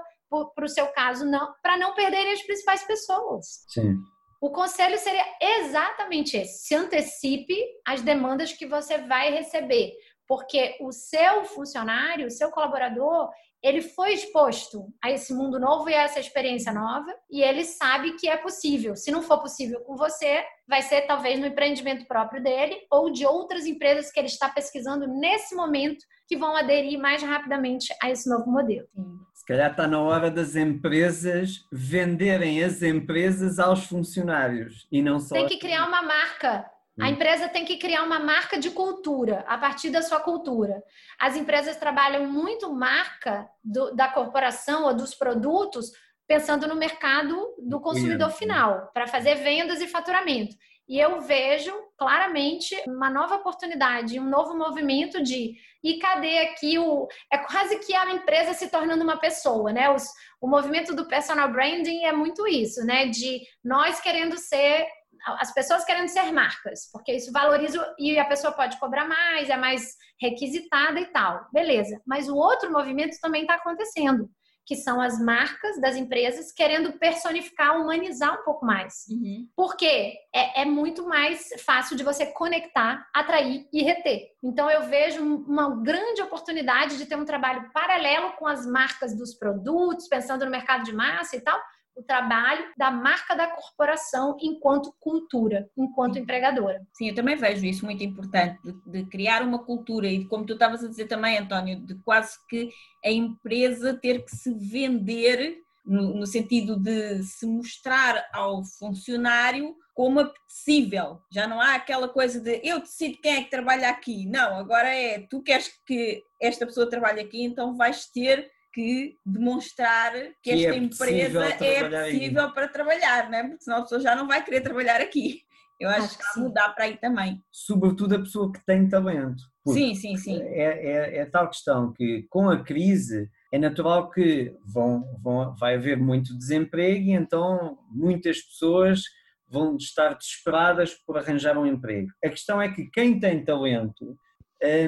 [0.55, 3.66] para o seu caso, não, para não perderem as principais pessoas.
[3.70, 3.97] Sim.
[4.41, 7.57] O conselho seria exatamente esse: se antecipe
[7.88, 9.93] as demandas que você vai receber
[10.28, 13.30] porque o seu funcionário, o seu colaborador,
[13.63, 18.17] ele foi exposto a esse mundo novo e a essa experiência nova, e ele sabe
[18.17, 18.93] que é possível.
[18.93, 23.26] Se não for possível com você, vai ser talvez no empreendimento próprio dele ou de
[23.26, 28.30] outras empresas que ele está pesquisando nesse momento que vão aderir mais rapidamente a esse
[28.30, 28.88] novo modelo.
[29.34, 35.36] Se calhar está na hora das empresas venderem as empresas aos funcionários e não só.
[35.36, 36.69] Tem que criar uma marca
[37.00, 37.08] a hum.
[37.08, 40.84] empresa tem que criar uma marca de cultura a partir da sua cultura.
[41.20, 45.91] As empresas trabalham muito marca do, da corporação ou dos produtos
[46.28, 50.56] pensando no mercado do consumidor final, para fazer vendas e faturamento.
[50.88, 57.08] E eu vejo claramente uma nova oportunidade, um novo movimento de e cadê aqui o
[57.32, 59.89] é quase que a empresa se tornando uma pessoa, né?
[59.89, 60.06] Os,
[60.41, 63.08] o movimento do personal branding é muito isso, né?
[63.08, 64.86] De nós querendo ser
[65.26, 69.57] as pessoas querendo ser marcas, porque isso valoriza e a pessoa pode cobrar mais, é
[69.57, 71.47] mais requisitada e tal.
[71.51, 72.01] Beleza.
[72.05, 74.30] Mas o outro movimento também está acontecendo,
[74.65, 79.05] que são as marcas das empresas querendo personificar, humanizar um pouco mais.
[79.09, 79.47] Uhum.
[79.55, 84.28] Porque é, é, muito mais fácil de você conectar, atrair e reter.
[84.43, 89.34] Então eu vejo uma grande oportunidade de ter um trabalho paralelo com as marcas dos
[89.34, 91.59] produtos, pensando no mercado de massa e tal,
[91.96, 96.86] o trabalho da marca da corporação enquanto cultura, enquanto empregadora.
[96.94, 100.54] Sim, eu também vejo isso muito importante, de, de criar uma cultura e como tu
[100.54, 102.70] estavas a dizer também, António, de quase que
[103.04, 110.22] a empresa ter que se vender no, no sentido de se mostrar ao funcionário como
[110.22, 111.20] apetecível.
[111.32, 114.26] Já não há aquela coisa de eu decido quem é que trabalha aqui.
[114.26, 120.11] Não, agora é tu queres que esta pessoa trabalhe aqui, então vais ter que demonstrar
[120.13, 123.43] que, que esta é empresa é possível para trabalhar, né?
[123.43, 125.41] porque senão a pessoa já não vai querer trabalhar aqui.
[125.80, 127.41] Eu acho, acho que está a mudar para aí também.
[127.51, 129.43] Sobretudo a pessoa que tem talento.
[129.67, 130.41] Sim, sim, sim.
[130.41, 135.76] É, é, é, tal questão que com a crise é natural que vão, vão, vai
[135.76, 139.03] haver muito desemprego e então muitas pessoas
[139.47, 142.09] vão estar desesperadas por arranjar um emprego.
[142.24, 144.17] A questão é que quem tem talento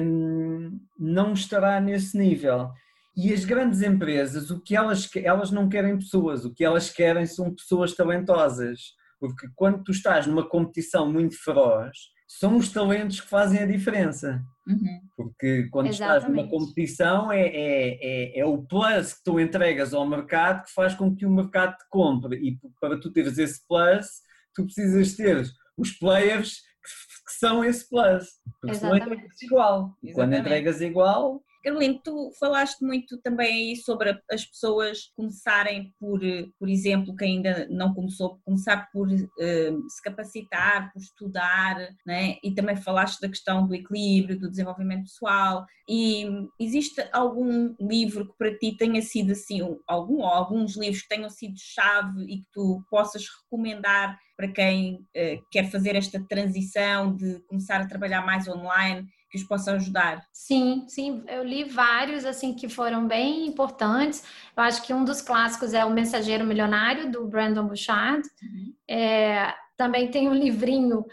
[0.02, 2.70] hum, não estará nesse nível.
[3.16, 7.24] E as grandes empresas, o que elas, elas não querem pessoas, o que elas querem
[7.24, 8.94] são pessoas talentosas.
[9.18, 11.96] Porque quando tu estás numa competição muito feroz,
[12.28, 14.42] são os talentos que fazem a diferença.
[14.66, 15.00] Uhum.
[15.16, 16.18] Porque quando Exatamente.
[16.18, 20.72] estás numa competição é, é, é, é, o plus que tu entregas ao mercado que
[20.72, 22.36] faz com que o mercado te compre.
[22.36, 24.06] E para tu teres esse plus,
[24.54, 25.46] tu precisas ter
[25.78, 28.26] os players que, que são esse plus.
[28.60, 29.04] Porque Exatamente.
[29.04, 29.78] senão entregas igual.
[30.02, 30.14] Exatamente.
[30.14, 36.20] Quando entregas igual, Carolina, tu falaste muito também aí sobre as pessoas começarem por,
[36.60, 42.36] por exemplo, quem ainda não começou, começar por uh, se capacitar, por estudar, né?
[42.40, 45.66] e também falaste da questão do equilíbrio, do desenvolvimento pessoal.
[45.88, 46.24] E
[46.60, 51.28] existe algum livro que para ti tenha sido assim, algum ou alguns livros que tenham
[51.28, 57.40] sido chave e que tu possas recomendar para quem uh, quer fazer esta transição de
[57.48, 59.04] começar a trabalhar mais online
[59.36, 60.26] que os possa ajudar?
[60.32, 64.24] Sim, sim, eu li vários assim que foram bem importantes.
[64.56, 68.26] Eu acho que um dos clássicos é O Mensageiro Milionário do Brandon Bouchard.
[68.42, 68.74] Uhum.
[68.88, 71.04] É, também tem um livrinho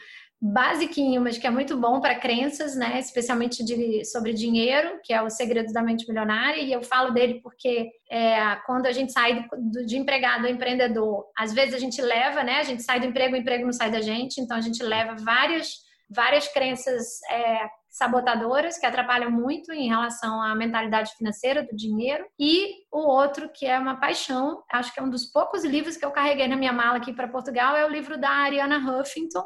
[0.45, 2.99] basiquinho, mas que é muito bom para crenças, né?
[2.99, 6.61] Especialmente de, sobre dinheiro, que é o Segredos da Mente Milionária.
[6.61, 11.26] E eu falo dele porque é, quando a gente sai do, de empregado a empreendedor,
[11.38, 12.59] às vezes a gente leva, né?
[12.59, 15.15] A gente sai do emprego, o emprego não sai da gente, então a gente leva
[15.15, 22.26] várias várias crenças é, sabotadoras que atrapalham muito em relação à mentalidade financeira do dinheiro
[22.39, 26.04] e o outro que é uma paixão, acho que é um dos poucos livros que
[26.04, 29.46] eu carreguei na minha mala aqui para Portugal é o livro da Ariana Huffington,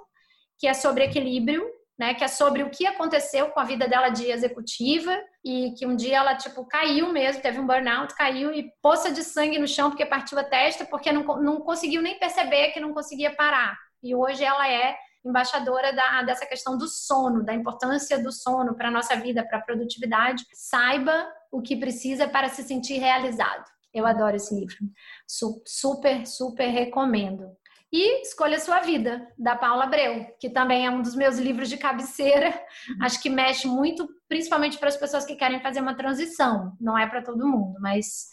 [0.58, 1.62] que é sobre equilíbrio,
[2.00, 5.86] né, que é sobre o que aconteceu com a vida dela de executiva e que
[5.86, 9.68] um dia ela tipo caiu mesmo, teve um burnout, caiu e poça de sangue no
[9.68, 13.76] chão porque partiu a testa, porque não, não conseguiu nem perceber que não conseguia parar.
[14.02, 14.96] E hoje ela é
[15.28, 19.58] embaixadora da, dessa questão do sono, da importância do sono para a nossa vida, para
[19.58, 20.46] a produtividade.
[20.54, 23.66] Saiba o que precisa para se sentir realizado.
[23.94, 24.76] Eu adoro esse livro.
[25.66, 27.57] Super, super recomendo.
[27.92, 31.78] E Escolha Sua Vida, da Paula Abreu, que também é um dos meus livros de
[31.78, 32.50] cabeceira.
[32.50, 33.06] Uhum.
[33.06, 36.74] Acho que mexe muito, principalmente para as pessoas que querem fazer uma transição.
[36.82, 38.28] Não é para todo mundo, mas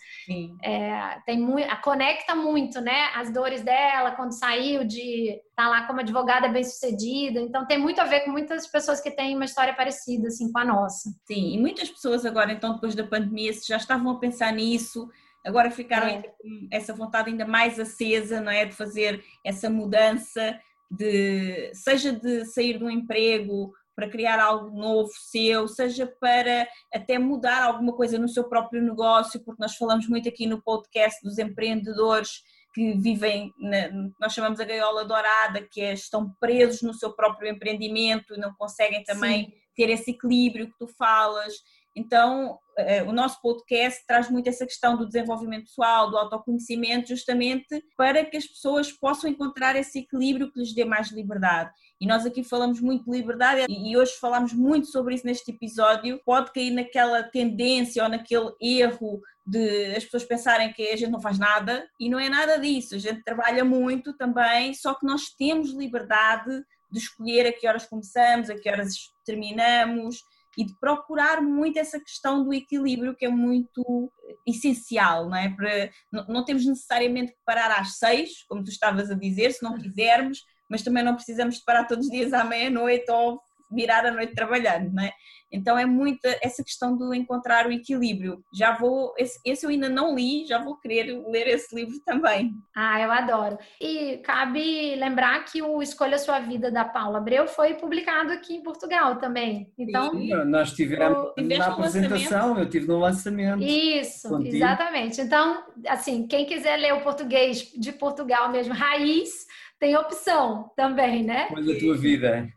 [0.63, 3.11] é, tem muito, conecta muito, né?
[3.15, 7.41] As dores dela quando saiu de estar tá lá como advogada bem sucedida.
[7.41, 10.59] Então tem muito a ver com muitas pessoas que têm uma história parecida assim com
[10.59, 11.11] a nossa.
[11.29, 15.09] Sim, e muitas pessoas agora, então, depois da pandemia, já estavam a pensar nisso
[15.45, 16.22] agora ficaram é.
[16.22, 18.64] com essa vontade ainda mais acesa, não é?
[18.64, 20.59] De fazer essa mudança,
[20.90, 27.18] de seja de sair de um emprego para criar algo novo seu, seja para até
[27.18, 31.38] mudar alguma coisa no seu próprio negócio, porque nós falamos muito aqui no podcast dos
[31.38, 32.42] empreendedores
[32.74, 37.49] que vivem, na, nós chamamos a gaiola dourada, que é, estão presos no seu próprio
[37.49, 39.53] empreendimento e não conseguem também Sim.
[39.76, 41.55] ter esse equilíbrio que tu falas.
[41.97, 42.59] Então,
[43.07, 48.37] o nosso podcast traz muito essa questão do desenvolvimento pessoal, do autoconhecimento, justamente para que
[48.37, 51.70] as pessoas possam encontrar esse equilíbrio que lhes dê mais liberdade.
[52.01, 56.20] E nós aqui falamos muito de liberdade e hoje falamos muito sobre isso neste episódio.
[56.25, 61.20] Pode cair naquela tendência ou naquele erro de as pessoas pensarem que a gente não
[61.20, 62.95] faz nada e não é nada disso.
[62.95, 67.87] A gente trabalha muito também, só que nós temos liberdade de escolher a que horas
[67.87, 68.95] começamos, a que horas
[69.25, 70.18] terminamos
[70.57, 74.11] e de procurar muito essa questão do equilíbrio que é muito
[74.47, 75.49] essencial, não é?
[75.49, 79.63] Para, não, não temos necessariamente que parar às seis, como tu estavas a dizer, se
[79.63, 83.41] não quisermos, mas também não precisamos de parar todos os dias à meia-noite ou
[83.71, 85.12] virar a noite trabalhando, não é?
[85.55, 88.43] Então é muita essa questão de encontrar o equilíbrio.
[88.53, 92.53] Já vou, esse, esse, eu ainda não li, já vou querer ler esse livro também.
[92.75, 93.57] Ah, eu adoro.
[93.81, 98.62] E cabe lembrar que o Escolha Sua Vida da Paula Abreu foi publicado aqui em
[98.65, 99.73] Portugal também.
[99.79, 103.62] Então, Sim, nós tivemos na apresentação, eu tive no lançamento.
[103.62, 104.57] Isso, contigo.
[104.57, 105.21] exatamente.
[105.21, 109.47] Então, assim, quem quiser ler o português de Portugal mesmo, raiz,
[109.79, 111.47] tem opção também, né?
[111.47, 112.49] Coisa da tua vida.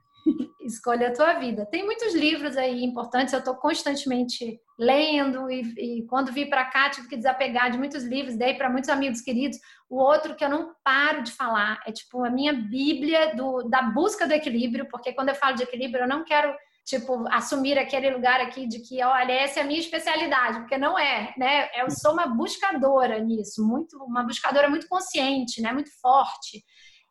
[0.67, 1.65] Escolha a tua vida.
[1.65, 5.61] Tem muitos livros aí importantes, eu estou constantemente lendo e,
[6.01, 9.21] e quando vi para cá tive que desapegar de muitos livros, dei para muitos amigos
[9.21, 9.57] queridos.
[9.89, 13.81] O outro que eu não paro de falar é tipo a minha bíblia do, da
[13.81, 16.53] busca do equilíbrio, porque quando eu falo de equilíbrio eu não quero
[16.85, 20.99] tipo assumir aquele lugar aqui de que olha essa é a minha especialidade, porque não
[20.99, 21.69] é, né?
[21.75, 25.71] Eu sou uma buscadora nisso, muito uma buscadora muito consciente, né?
[25.71, 26.63] Muito forte.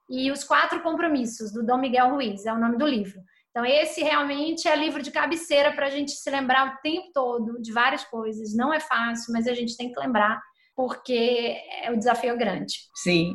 [0.09, 3.21] E os quatro compromissos do Dom Miguel Ruiz é o nome do livro.
[3.57, 7.59] Então, esse realmente é livro de cabeceira para a gente se lembrar o tempo todo
[7.63, 8.55] de várias coisas.
[8.55, 10.43] Não é fácil, mas a gente tem que lembrar,
[10.77, 12.75] porque é o desafio é grande.
[12.97, 13.33] Sim.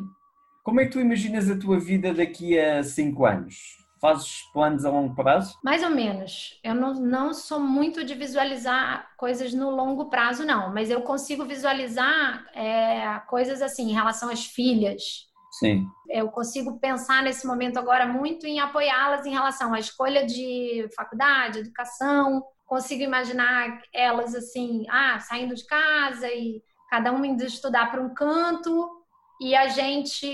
[0.62, 3.56] Como é que tu imaginas a tua vida daqui a cinco anos?
[4.00, 5.58] Fazes planos a longo prazo?
[5.64, 6.60] Mais ou menos.
[6.62, 10.72] Eu não, não sou muito de visualizar coisas no longo prazo, não.
[10.72, 15.86] Mas eu consigo visualizar é, coisas assim, em relação às filhas Sim.
[16.08, 21.58] Eu consigo pensar nesse momento agora muito em apoiá-las em relação à escolha de faculdade,
[21.58, 22.42] educação.
[22.64, 28.14] Consigo imaginar elas assim, ah, saindo de casa e cada uma indo estudar para um
[28.14, 28.90] canto
[29.40, 30.26] e a gente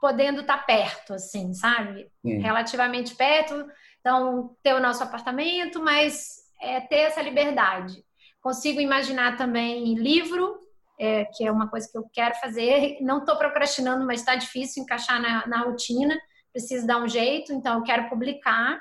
[0.00, 2.08] podendo estar tá perto, assim, sabe?
[2.22, 2.38] Sim.
[2.38, 3.66] Relativamente perto.
[4.00, 8.04] Então, ter o nosso apartamento, mas é, ter essa liberdade.
[8.40, 10.60] Consigo imaginar também livro,
[10.98, 12.98] é, que é uma coisa que eu quero fazer.
[13.00, 16.16] Não estou procrastinando, mas está difícil encaixar na, na, rotina.
[16.52, 18.80] Preciso dar um jeito, então eu quero publicar.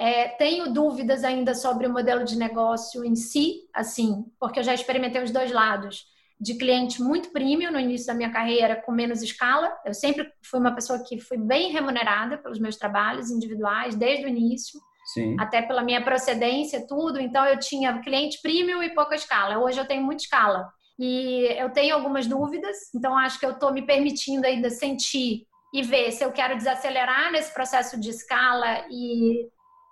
[0.00, 4.74] É, tenho dúvidas ainda sobre o modelo de negócio em si, assim, porque eu já
[4.74, 6.10] experimentei os dois lados.
[6.40, 9.72] De cliente muito premium no início da minha carreira, com menos escala.
[9.84, 14.28] Eu sempre fui uma pessoa que fui bem remunerada pelos meus trabalhos individuais, desde o
[14.28, 14.80] início.
[15.12, 15.36] Sim.
[15.38, 17.20] Até pela minha procedência, tudo.
[17.20, 19.58] Então, eu tinha cliente premium e pouca escala.
[19.58, 20.68] Hoje eu tenho muita escala.
[20.98, 25.82] E eu tenho algumas dúvidas, então acho que eu estou me permitindo ainda sentir e
[25.82, 29.48] ver se eu quero desacelerar nesse processo de escala e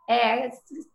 [0.09, 0.51] é,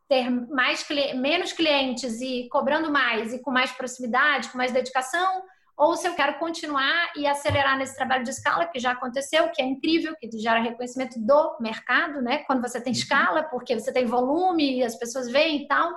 [0.07, 0.85] ter mais
[1.15, 5.43] menos clientes e cobrando mais e com mais proximidade, com mais dedicação,
[5.77, 9.61] ou se eu quero continuar e acelerar nesse trabalho de escala que já aconteceu, que
[9.61, 12.39] é incrível, que gera reconhecimento do mercado, né?
[12.39, 12.99] Quando você tem uhum.
[12.99, 15.91] escala, porque você tem volume e as pessoas veem e tal.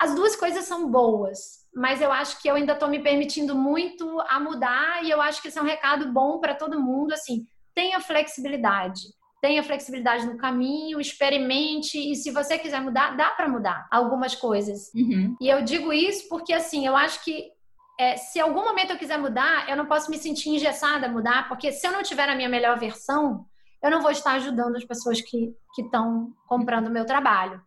[0.00, 4.20] As duas coisas são boas, mas eu acho que eu ainda estou me permitindo muito
[4.28, 7.46] a mudar e eu acho que isso é um recado bom para todo mundo, assim,
[7.74, 9.00] tenha flexibilidade.
[9.42, 14.90] Tenha flexibilidade no caminho, experimente e se você quiser mudar, dá para mudar algumas coisas.
[14.94, 15.36] Uhum.
[15.38, 17.52] E eu digo isso porque assim, eu acho que
[17.98, 21.46] é, se algum momento eu quiser mudar, eu não posso me sentir engessada a mudar,
[21.48, 23.44] porque se eu não tiver a minha melhor versão,
[23.82, 27.60] eu não vou estar ajudando as pessoas que estão comprando o meu trabalho.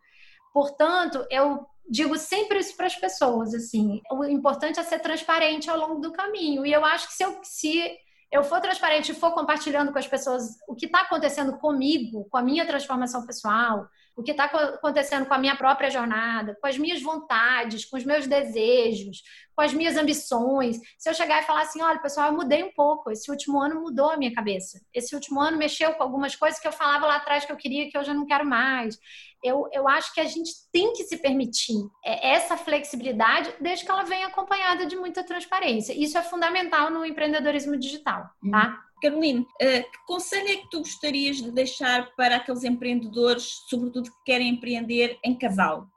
[0.52, 5.78] Portanto, eu digo sempre isso para as pessoas, assim, o importante é ser transparente ao
[5.78, 6.66] longo do caminho.
[6.66, 7.98] E eu acho que se eu, se
[8.32, 12.38] eu for transparente e for compartilhando com as pessoas o que está acontecendo comigo, com
[12.38, 13.88] a minha transformação pessoal,
[14.18, 18.04] o que está acontecendo com a minha própria jornada, com as minhas vontades, com os
[18.04, 19.22] meus desejos,
[19.56, 20.80] com as minhas ambições.
[20.98, 23.80] Se eu chegar e falar assim, olha, pessoal, eu mudei um pouco, esse último ano
[23.80, 24.82] mudou a minha cabeça.
[24.92, 27.92] Esse último ano mexeu com algumas coisas que eu falava lá atrás que eu queria,
[27.92, 28.98] que eu já não quero mais.
[29.44, 33.92] Eu, eu acho que a gente tem que se permitir é, essa flexibilidade, desde que
[33.92, 35.94] ela venha acompanhada de muita transparência.
[35.94, 38.60] Isso é fundamental no empreendedorismo digital, tá?
[38.60, 38.87] Caroline,
[39.60, 44.50] eh, que conselho é que tu gostarias de deixar para aqueles empreendedores, sobretudo que querem
[44.50, 45.88] empreender em casal?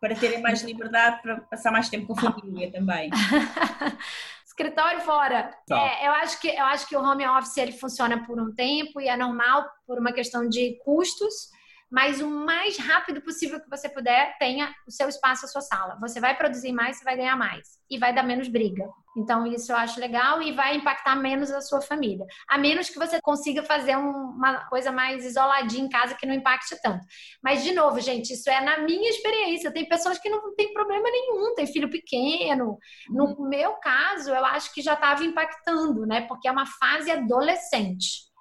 [0.00, 3.10] Para terem mais liberdade, para passar mais tempo com a família também.
[4.44, 5.56] Escritório fora.
[5.70, 9.00] É, eu, acho que, eu acho que o home office ele funciona por um tempo
[9.00, 11.51] e é normal por uma questão de custos
[11.92, 15.98] mas o mais rápido possível que você puder, tenha o seu espaço, a sua sala.
[16.00, 18.88] Você vai produzir mais, você vai ganhar mais e vai dar menos briga.
[19.14, 22.24] Então, isso eu acho legal e vai impactar menos a sua família.
[22.48, 26.80] A menos que você consiga fazer uma coisa mais isoladinha em casa que não impacte
[26.82, 27.04] tanto.
[27.44, 29.70] Mas, de novo, gente, isso é na minha experiência.
[29.70, 32.78] Tem pessoas que não tem problema nenhum, tem filho pequeno.
[33.10, 33.48] No uhum.
[33.50, 36.22] meu caso, eu acho que já estava impactando, né?
[36.22, 38.31] Porque é uma fase adolescente.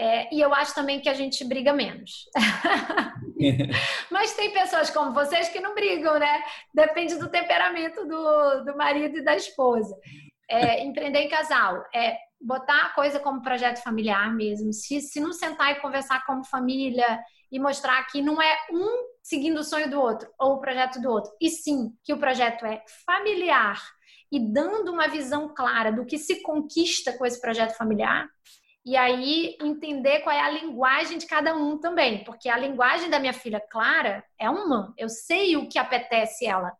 [0.00, 2.24] É, e eu acho também que a gente briga menos.
[4.10, 6.42] Mas tem pessoas como vocês que não brigam, né?
[6.72, 9.94] Depende do temperamento do, do marido e da esposa.
[10.48, 14.72] É, empreender em casal é botar a coisa como projeto familiar mesmo.
[14.72, 17.22] Se, se não sentar e conversar como família
[17.52, 21.10] e mostrar que não é um seguindo o sonho do outro ou o projeto do
[21.10, 23.78] outro, e sim que o projeto é familiar
[24.32, 28.26] e dando uma visão clara do que se conquista com esse projeto familiar.
[28.84, 33.18] E aí entender qual é a linguagem de cada um também, porque a linguagem da
[33.18, 34.94] minha filha Clara é uma.
[34.96, 36.72] Eu sei o que apetece ela.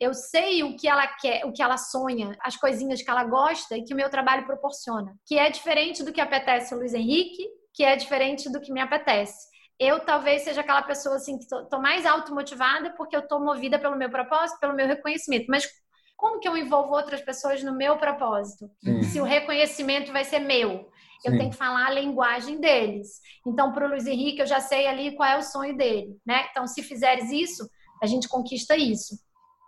[0.00, 3.76] Eu sei o que ela quer, o que ela sonha, as coisinhas que ela gosta
[3.76, 5.14] e que o meu trabalho proporciona.
[5.26, 8.80] Que é diferente do que apetece o Luiz Henrique, que é diferente do que me
[8.80, 9.46] apetece.
[9.78, 13.96] Eu talvez seja aquela pessoa assim que tô mais automotivada porque eu tô movida pelo
[13.96, 15.46] meu propósito, pelo meu reconhecimento.
[15.48, 15.68] Mas
[16.16, 18.70] como que eu envolvo outras pessoas no meu propósito?
[18.82, 19.02] Sim.
[19.02, 20.88] Se o reconhecimento vai ser meu,
[21.24, 21.38] eu Sim.
[21.38, 23.20] tenho que falar a linguagem deles.
[23.46, 26.46] Então, para o Luiz Henrique, eu já sei ali qual é o sonho dele, né?
[26.50, 27.68] Então, se fizeres isso,
[28.02, 29.16] a gente conquista isso.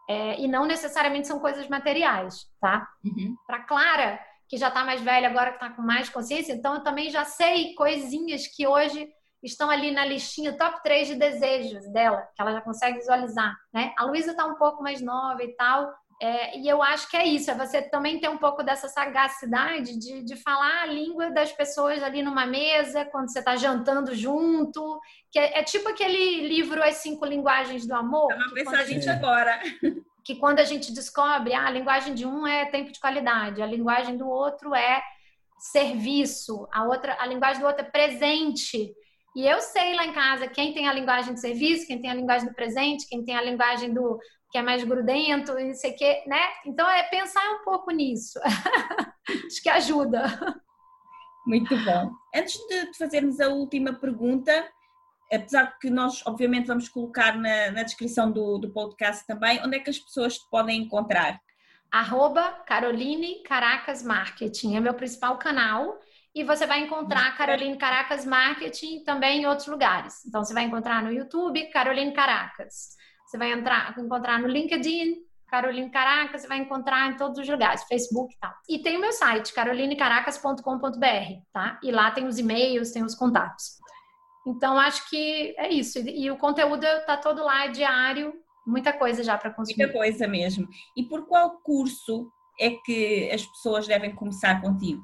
[0.08, 2.86] É, e não necessariamente são coisas materiais, tá?
[3.04, 3.36] Uhum.
[3.46, 6.82] Para Clara, que já está mais velha agora, que está com mais consciência, então eu
[6.82, 9.08] também já sei coisinhas que hoje
[9.42, 13.92] estão ali na listinha top 3 de desejos dela, que ela já consegue visualizar, né?
[13.96, 17.26] A Luísa está um pouco mais nova e tal, é, e eu acho que é
[17.26, 21.52] isso, é você também ter um pouco dessa sagacidade de, de falar a língua das
[21.52, 25.00] pessoas ali numa mesa, quando você está jantando junto,
[25.30, 28.32] que é, é, tipo aquele livro As Cinco Linguagens do Amor.
[28.32, 29.60] É uma pensar a gente agora.
[30.26, 33.66] Que quando a gente descobre, ah, a linguagem de um é tempo de qualidade, a
[33.66, 35.02] linguagem do outro é
[35.58, 38.90] serviço, a outra, a linguagem do outro é presente.
[39.36, 42.14] E eu sei lá em casa quem tem a linguagem de serviço, quem tem a
[42.14, 44.18] linguagem do presente, quem tem a linguagem do
[44.54, 46.38] que é mais grudento e não sei o quê, né?
[46.64, 48.38] Então é pensar um pouco nisso.
[49.48, 50.22] Acho que ajuda.
[51.44, 52.12] Muito bom.
[52.32, 54.52] Antes de fazermos a última pergunta,
[55.32, 59.80] apesar que nós obviamente vamos colocar na, na descrição do, do podcast também, onde é
[59.80, 61.40] que as pessoas te podem encontrar?
[61.90, 65.98] Arroba Caroline Caracas Marketing, é meu principal canal
[66.32, 70.24] e você vai encontrar Caroline Caracas Marketing também em outros lugares.
[70.24, 72.94] Então, você vai encontrar no YouTube Caroline Caracas.
[73.34, 75.16] Você vai entrar, encontrar no LinkedIn,
[75.50, 78.52] Caroline Caracas, você vai encontrar em todos os lugares, Facebook e tal.
[78.68, 81.80] E tem o meu site, carolinecaracas.com.br, tá?
[81.82, 83.80] E lá tem os e-mails, tem os contatos.
[84.46, 85.98] Então, acho que é isso.
[85.98, 88.32] E, o conteúdo tá todo lá, é diário,
[88.64, 89.78] muita coisa já para consumir.
[89.78, 90.68] Muita coisa mesmo.
[90.96, 92.30] E por qual curso
[92.60, 95.02] é que as pessoas devem começar contigo?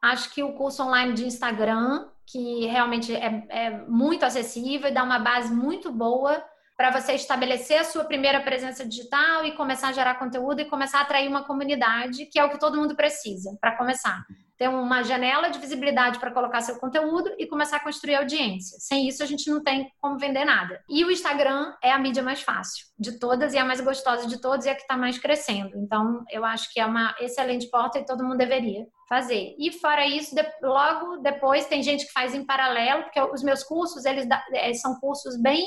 [0.00, 5.02] Acho que o curso online de Instagram, que realmente é, é muito acessível e dá
[5.02, 6.44] uma base muito boa
[6.76, 10.98] para você estabelecer a sua primeira presença digital e começar a gerar conteúdo e começar
[10.98, 14.22] a atrair uma comunidade, que é o que todo mundo precisa para começar.
[14.58, 18.78] Ter uma janela de visibilidade para colocar seu conteúdo e começar a construir audiência.
[18.78, 20.82] Sem isso, a gente não tem como vender nada.
[20.88, 24.40] E o Instagram é a mídia mais fácil de todas e a mais gostosa de
[24.40, 25.76] todas e a que está mais crescendo.
[25.76, 29.54] Então, eu acho que é uma excelente porta e todo mundo deveria fazer.
[29.58, 33.62] E fora isso, de, logo depois tem gente que faz em paralelo, porque os meus
[33.62, 35.64] cursos, eles é, são cursos bem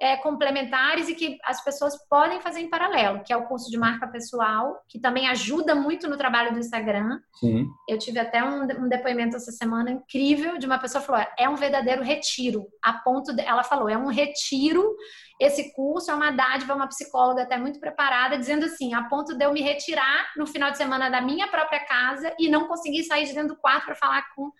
[0.00, 3.78] é, complementares e que as pessoas podem fazer em paralelo, que é o curso de
[3.78, 7.20] marca pessoal, que também ajuda muito no trabalho do Instagram.
[7.38, 7.66] Sim.
[7.86, 11.48] Eu tive até um, um depoimento essa semana incrível de uma pessoa que falou: é
[11.48, 12.66] um verdadeiro retiro.
[12.82, 14.96] A ponto de, ela falou, é um retiro.
[15.38, 19.44] Esse curso é uma dádiva, uma psicóloga até muito preparada, dizendo assim, a ponto de
[19.44, 23.24] eu me retirar no final de semana da minha própria casa e não conseguir sair
[23.24, 24.50] de dentro do quarto para falar com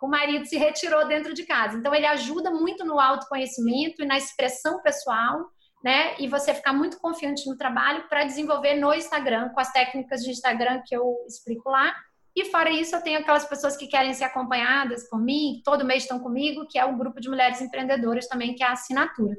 [0.00, 1.76] o marido se retirou dentro de casa.
[1.76, 5.46] Então, ele ajuda muito no autoconhecimento e na expressão pessoal,
[5.82, 6.14] né?
[6.18, 10.30] E você ficar muito confiante no trabalho para desenvolver no Instagram, com as técnicas de
[10.30, 11.94] Instagram que eu explico lá.
[12.34, 16.04] E fora isso, eu tenho aquelas pessoas que querem ser acompanhadas por mim, todo mês
[16.04, 19.34] estão comigo, que é o grupo de mulheres empreendedoras também, que é a assinatura.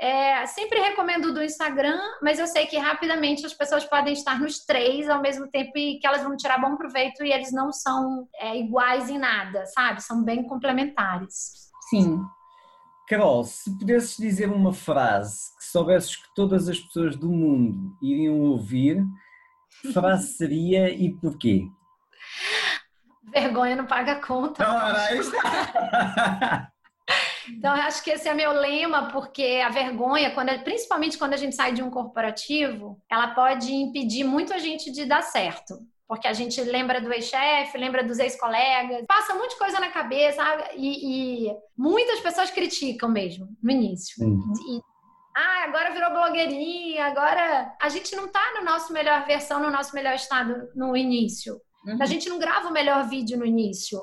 [0.00, 4.58] É, sempre recomendo do Instagram, mas eu sei que rapidamente as pessoas podem estar nos
[4.58, 8.28] três ao mesmo tempo e que elas vão tirar bom proveito e eles não são
[8.36, 10.02] é, iguais em nada, sabe?
[10.02, 11.70] São bem complementares.
[11.88, 12.20] Sim.
[13.08, 18.40] Carol, se pudesses dizer uma frase que soubesses que todas as pessoas do mundo iriam
[18.40, 19.04] ouvir,
[19.92, 21.68] frase seria e porquê?
[23.32, 24.68] Vergonha não paga conta.
[24.68, 26.70] Ora, está.
[27.48, 31.36] Então, eu acho que esse é meu lema, porque a vergonha, quando, principalmente quando a
[31.36, 35.74] gente sai de um corporativo, ela pode impedir muito a gente de dar certo.
[36.06, 40.42] Porque a gente lembra do ex-chefe, lembra dos ex-colegas, passa muita coisa na cabeça
[40.76, 44.22] e, e, muitas pessoas criticam mesmo no início.
[44.22, 44.80] E,
[45.36, 49.94] ah, agora virou blogueirinha, agora a gente não está no nosso melhor versão, no nosso
[49.94, 51.58] melhor estado no início.
[51.86, 51.98] Uhum.
[52.00, 54.00] A gente não grava o melhor vídeo no início.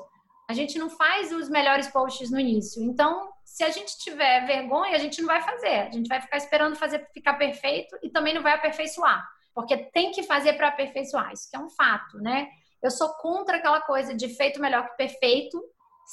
[0.48, 2.82] A gente não faz os melhores posts no início.
[2.82, 5.80] Então, se a gente tiver vergonha, a gente não vai fazer.
[5.80, 9.22] A gente vai ficar esperando fazer ficar perfeito e também não vai aperfeiçoar.
[9.54, 11.30] Porque tem que fazer para aperfeiçoar.
[11.32, 12.48] Isso que é um fato, né?
[12.82, 15.62] Eu sou contra aquela coisa de feito melhor que perfeito.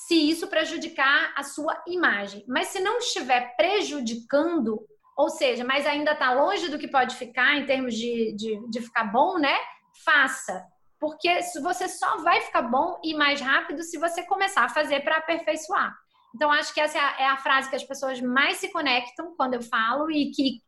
[0.05, 2.43] se isso prejudicar a sua imagem.
[2.45, 4.85] Mas se não estiver prejudicando,
[5.15, 8.81] ou seja, mas ainda está longe do que pode ficar em termos de, de, de
[8.81, 9.57] ficar bom, né?
[10.03, 10.61] Faça.
[10.99, 15.15] Porque você só vai ficar bom e mais rápido se você começar a fazer para
[15.15, 15.95] aperfeiçoar.
[16.35, 19.33] Então, acho que essa é a, é a, frase que as pessoas mais se conectam
[19.35, 20.61] quando eu falo e que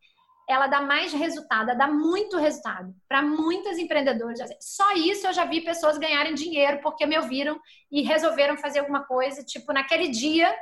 [0.50, 4.40] ela dá mais resultado, dá muito resultado para muitas empreendedoras.
[4.60, 7.60] Só isso eu já vi pessoas ganharem dinheiro porque me ouviram
[7.92, 9.44] e resolveram fazer alguma coisa.
[9.44, 10.54] Tipo, naquele dia,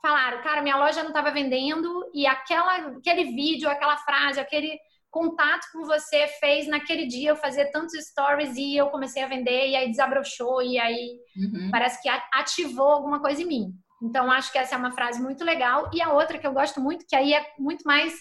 [0.00, 4.78] falaram, cara, minha loja não estava vendendo e aquela, aquele vídeo, aquela frase, aquele
[5.10, 9.68] contato com você fez naquele dia eu fazer tantos stories e eu comecei a vender
[9.68, 11.70] e aí desabrochou e aí uhum.
[11.70, 13.72] parece que ativou alguma coisa em mim.
[14.04, 16.80] Então acho que essa é uma frase muito legal e a outra que eu gosto
[16.80, 18.14] muito que aí é muito mais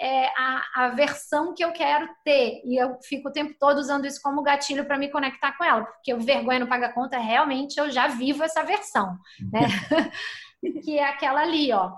[0.00, 4.06] é, a, a versão que eu quero ter e eu fico o tempo todo usando
[4.06, 7.78] isso como gatilho para me conectar com ela porque o vergonha não paga conta realmente
[7.78, 9.16] eu já vivo essa versão,
[9.52, 9.60] né?
[10.82, 11.92] que é aquela ali, ó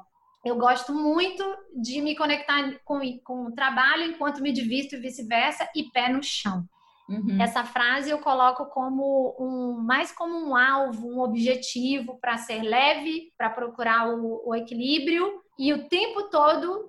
[0.44, 1.44] eu gosto muito
[1.74, 6.22] de me conectar com, com o trabalho enquanto me divirto e vice-versa, e pé no
[6.22, 6.64] chão.
[7.10, 7.42] Uhum.
[7.42, 13.32] Essa frase eu coloco como um mais como um alvo, um objetivo para ser leve,
[13.36, 16.88] para procurar o, o, equilíbrio e o tempo todo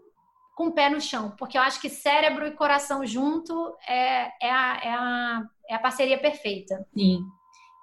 [0.55, 4.51] com o pé no chão, porque eu acho que cérebro e coração junto é, é,
[4.51, 6.85] a, é, a, é a parceria perfeita.
[6.93, 7.23] Sim.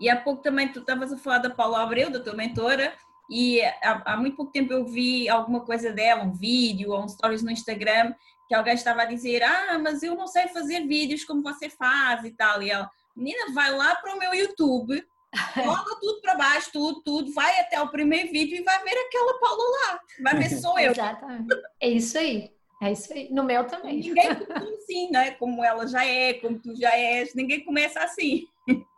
[0.01, 2.95] E há pouco também tu estavas a falar da Paula Abreu, da tua mentora,
[3.29, 7.09] e há, há, muito pouco tempo eu vi alguma coisa dela, um vídeo ou um
[7.09, 8.15] stories no Instagram,
[8.49, 12.25] que alguém estava a dizer: Ah, mas eu não sei fazer vídeos como você faz
[12.25, 12.63] e tal.
[12.63, 15.07] E ela, menina, vai lá para o meu YouTube,
[15.55, 19.39] coloca tudo para baixo, tudo, tudo, vai até o primeiro vídeo e vai ver aquela
[19.39, 20.01] Paula lá.
[20.23, 20.93] Vai ver se sou eu.
[20.93, 21.55] Exatamente.
[21.81, 22.51] É isso aí.
[22.81, 23.29] É isso aí.
[23.31, 24.01] No meu também.
[24.01, 25.33] Ninguém começa assim, né?
[25.33, 28.47] Como ela já é, como tu já és, ninguém começa assim.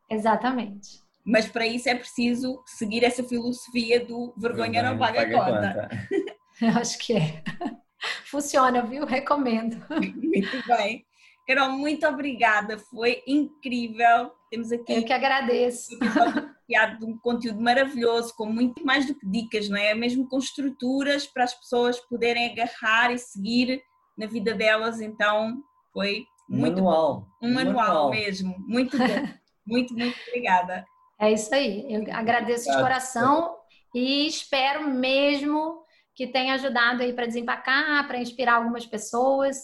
[0.08, 1.00] Exatamente.
[1.24, 5.74] Mas para isso é preciso seguir essa filosofia do vergonha não paga, paga conta.
[5.74, 6.30] conta.
[6.60, 7.42] Eu acho que é.
[8.24, 9.04] Funciona, viu?
[9.04, 9.76] Recomendo.
[9.90, 11.04] Muito bem.
[11.46, 12.78] Carol, muito obrigada.
[12.78, 14.30] Foi incrível.
[14.50, 14.92] Temos aqui.
[14.92, 15.98] Eu que agradeço.
[15.98, 19.92] de um conteúdo maravilhoso, com muito mais do que dicas, não é?
[19.92, 23.82] Mesmo com estruturas para as pessoas poderem agarrar e seguir
[24.16, 25.00] na vida delas.
[25.00, 25.60] Então,
[25.92, 27.28] foi muito manual.
[27.40, 27.48] bom.
[27.48, 28.54] Um manual, manual mesmo.
[28.60, 29.04] Muito bom.
[29.66, 30.84] muito, muito obrigada.
[31.20, 31.84] É isso aí.
[31.92, 33.56] Eu agradeço de coração
[33.94, 35.79] e espero mesmo
[36.20, 39.56] que tenha ajudado aí para desempacar, para inspirar algumas pessoas.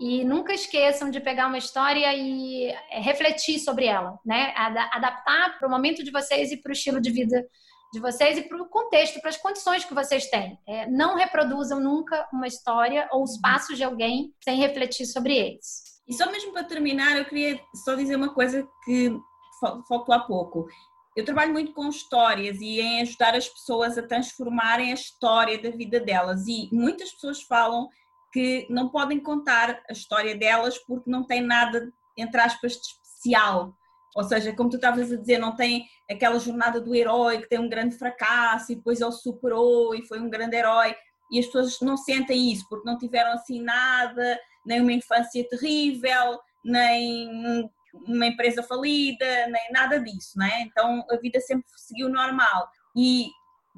[0.00, 4.54] E nunca esqueçam de pegar uma história e é, refletir sobre ela, né?
[4.56, 7.46] Adaptar para o momento de vocês e para o estilo de vida
[7.92, 10.58] de vocês e para o contexto, para as condições que vocês têm.
[10.66, 15.82] É, não reproduzam nunca uma história ou os passos de alguém sem refletir sobre eles.
[16.08, 19.14] E só mesmo para terminar, eu queria só dizer uma coisa que
[19.86, 20.66] faltou há pouco
[21.16, 25.70] eu trabalho muito com histórias e em ajudar as pessoas a transformarem a história da
[25.70, 26.46] vida delas.
[26.46, 27.88] E muitas pessoas falam
[28.32, 33.76] que não podem contar a história delas porque não tem nada, entre aspas, de especial.
[34.14, 37.58] Ou seja, como tu estavas a dizer, não tem aquela jornada do herói que tem
[37.58, 40.94] um grande fracasso e depois ele superou e foi um grande herói.
[41.30, 46.40] E as pessoas não sentem isso porque não tiveram assim nada, nem uma infância terrível,
[46.64, 50.62] nem uma empresa falida, nem nada disso, né?
[50.62, 52.68] Então a vida sempre seguiu normal.
[52.96, 53.28] E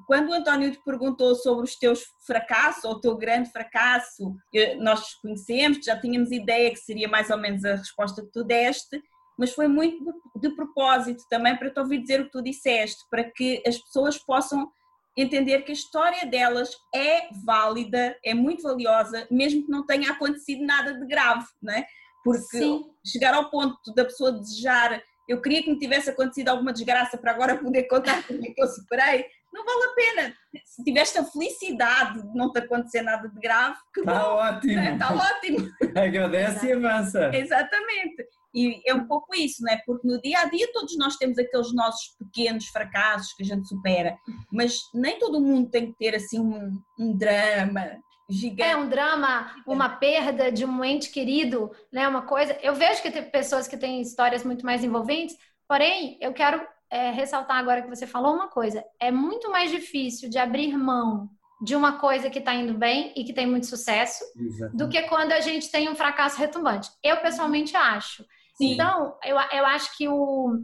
[0.06, 4.34] quando o António te perguntou sobre os teus fracassos, ou o teu grande fracasso,
[4.78, 9.02] nós conhecemos, já tínhamos ideia que seria mais ou menos a resposta que tu deste,
[9.38, 13.24] mas foi muito de propósito também para te ouvir dizer o que tu disseste, para
[13.24, 14.70] que as pessoas possam
[15.16, 20.64] entender que a história delas é válida, é muito valiosa, mesmo que não tenha acontecido
[20.64, 21.84] nada de grave, né?
[22.24, 22.84] Porque Sim.
[23.04, 27.32] chegar ao ponto da pessoa desejar, eu queria que me tivesse acontecido alguma desgraça para
[27.32, 30.34] agora poder contar como é que eu superei, não vale a pena.
[30.64, 34.34] Se tiveste a felicidade de não te acontecer nada de grave, que Está bom.
[34.36, 34.80] ótimo.
[34.80, 35.68] Está ótimo.
[35.96, 37.30] Agradece e avança.
[37.34, 38.26] Exatamente.
[38.54, 39.80] E é um pouco isso, não é?
[39.84, 43.66] Porque no dia a dia todos nós temos aqueles nossos pequenos fracassos que a gente
[43.66, 44.16] supera,
[44.50, 48.62] mas nem todo mundo tem que ter assim um, um drama gigante.
[48.62, 52.08] É um drama, uma perda de um ente querido, né?
[52.08, 52.56] Uma coisa.
[52.62, 55.36] Eu vejo que tem pessoas que têm histórias muito mais envolventes,
[55.68, 58.84] porém, eu quero é, ressaltar agora que você falou uma coisa.
[59.00, 61.30] É muito mais difícil de abrir mão
[61.62, 64.76] de uma coisa que está indo bem e que tem muito sucesso, Exatamente.
[64.76, 66.90] do que quando a gente tem um fracasso retumbante.
[67.02, 68.24] Eu pessoalmente acho.
[68.56, 68.72] Sim.
[68.72, 70.58] Então, eu, eu acho que o,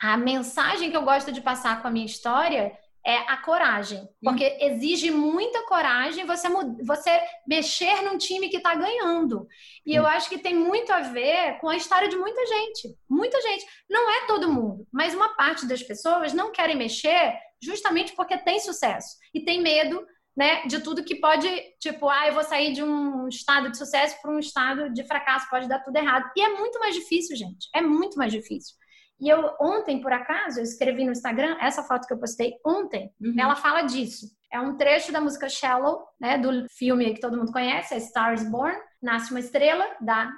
[0.00, 2.72] a mensagem que eu gosto de passar com a minha história
[3.04, 4.08] é a coragem.
[4.22, 6.48] Porque exige muita coragem você,
[6.84, 9.46] você mexer num time que está ganhando.
[9.84, 12.96] E eu acho que tem muito a ver com a história de muita gente.
[13.08, 13.66] Muita gente.
[13.88, 18.58] Não é todo mundo, mas uma parte das pessoas não querem mexer justamente porque tem
[18.58, 20.04] sucesso e tem medo
[20.36, 21.46] né, de tudo que pode,
[21.78, 25.48] tipo, ah, eu vou sair de um estado de sucesso para um estado de fracasso,
[25.50, 26.30] pode dar tudo errado.
[26.36, 27.68] E é muito mais difícil, gente.
[27.74, 28.74] É muito mais difícil.
[29.22, 33.08] E eu ontem, por acaso, eu escrevi no Instagram, essa foto que eu postei ontem,
[33.20, 33.36] uhum.
[33.38, 34.26] ela fala disso.
[34.52, 38.42] É um trecho da música Shallow, né, do filme que todo mundo conhece, é Stars
[38.42, 40.28] Born, Nasce uma Estrela, da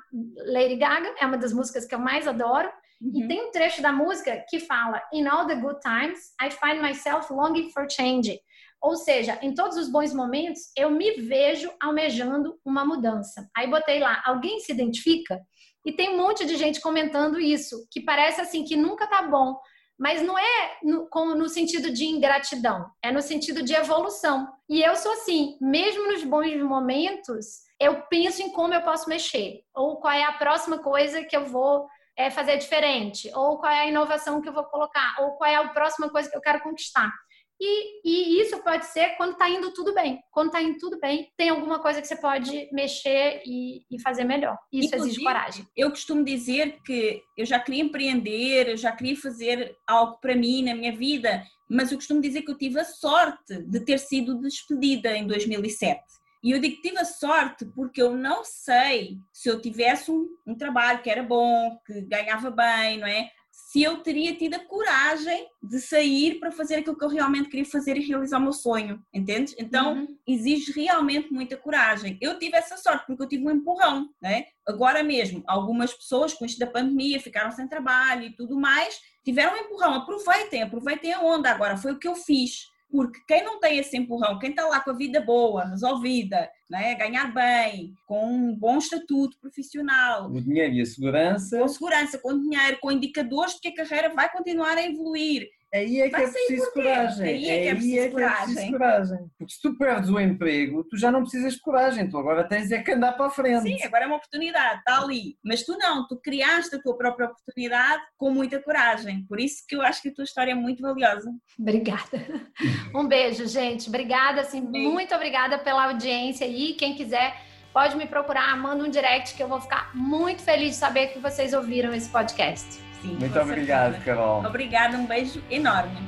[0.53, 2.71] Lady Gaga, é uma das músicas que eu mais adoro.
[3.01, 3.23] Uhum.
[3.25, 6.83] E tem um trecho da música que fala: In all the good times, I find
[6.83, 8.39] myself longing for change.
[8.83, 13.49] Ou seja, em todos os bons momentos, eu me vejo almejando uma mudança.
[13.57, 15.41] Aí botei lá, alguém se identifica?
[15.85, 19.59] E tem um monte de gente comentando isso, que parece assim que nunca tá bom,
[19.99, 24.49] mas não é no, com, no sentido de ingratidão, é no sentido de evolução.
[24.69, 29.61] E eu sou assim, mesmo nos bons momentos, eu penso em como eu posso mexer,
[29.75, 31.87] ou qual é a próxima coisa que eu vou
[32.17, 35.57] é, fazer diferente, ou qual é a inovação que eu vou colocar, ou qual é
[35.57, 37.11] a próxima coisa que eu quero conquistar.
[37.61, 40.21] E, e isso pode ser quando está indo tudo bem.
[40.33, 44.25] Quando está indo tudo bem, tem alguma coisa que você pode mexer e, e fazer
[44.25, 44.59] melhor.
[44.73, 45.67] Isso Inclusive, exige coragem.
[45.77, 50.65] Eu costumo dizer que eu já queria empreender, eu já queria fazer algo para mim
[50.65, 54.41] na minha vida, mas eu costumo dizer que eu tive a sorte de ter sido
[54.41, 56.03] despedida em 2007.
[56.43, 60.29] E eu digo que tive a sorte porque eu não sei se eu tivesse um,
[60.47, 63.31] um trabalho que era bom, que ganhava bem, não é?
[63.55, 67.65] Se eu teria tido a coragem de sair para fazer aquilo que eu realmente queria
[67.65, 69.55] fazer e realizar o meu sonho, entende?
[69.59, 70.19] Então uhum.
[70.27, 72.19] exige realmente muita coragem.
[72.21, 74.47] Eu tive essa sorte porque eu tive um empurrão, né?
[74.67, 79.55] Agora mesmo, algumas pessoas com isto da pandemia ficaram sem trabalho e tudo mais, tiveram
[79.55, 79.95] um empurrão.
[79.95, 81.51] Aproveitem, aproveitem a onda.
[81.51, 84.81] Agora foi o que eu fiz porque quem não tem esse empurrão, quem está lá
[84.81, 90.75] com a vida boa, resolvida, né, ganhar bem, com um bom estatuto profissional, o dinheiro
[90.75, 94.77] e a segurança, com segurança, com dinheiro, com indicadores de que a carreira vai continuar
[94.77, 97.29] a evoluir, Aí é que é preciso coragem.
[97.29, 99.19] Aí é que é preciso, é que é preciso coragem.
[99.37, 102.71] Porque se tu perdes o emprego, tu já não precisas de coragem, tu agora tens
[102.71, 103.63] é que andar para a frente.
[103.63, 105.37] Sim, agora é uma oportunidade, está ali.
[105.45, 109.27] Mas tu não, tu criaste a tua própria oportunidade com muita coragem.
[109.27, 111.29] Por isso que eu acho que a tua história é muito valiosa.
[111.59, 112.05] Obrigada.
[112.95, 113.89] Um beijo, gente.
[113.89, 116.75] Obrigada, assim, muito obrigada pela audiência aí.
[116.75, 117.35] Quem quiser
[117.73, 121.19] pode me procurar, manda um direct que eu vou ficar muito feliz de saber que
[121.19, 122.81] vocês ouviram esse podcast.
[123.05, 124.17] Sim, Muito obrigado, certeza.
[124.17, 124.45] Carol.
[124.47, 125.99] Obrigada, um beijo enorme.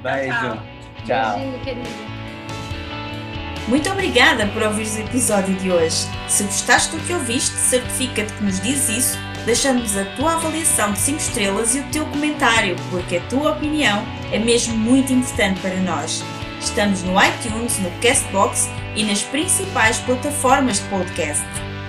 [0.00, 0.30] Beijo.
[0.30, 0.58] Tchau.
[1.04, 1.38] tchau.
[1.38, 1.88] Beijinho, querido.
[3.66, 6.06] Muito obrigada por ouvir o episódio de hoje.
[6.28, 10.98] Se gostaste do que ouviste, certifica-te que nos dizes isso, deixando-nos a tua avaliação de
[11.00, 15.76] 5 estrelas e o teu comentário, porque a tua opinião é mesmo muito importante para
[15.80, 16.22] nós.
[16.60, 21.44] Estamos no iTunes, no Castbox e nas principais plataformas de podcast.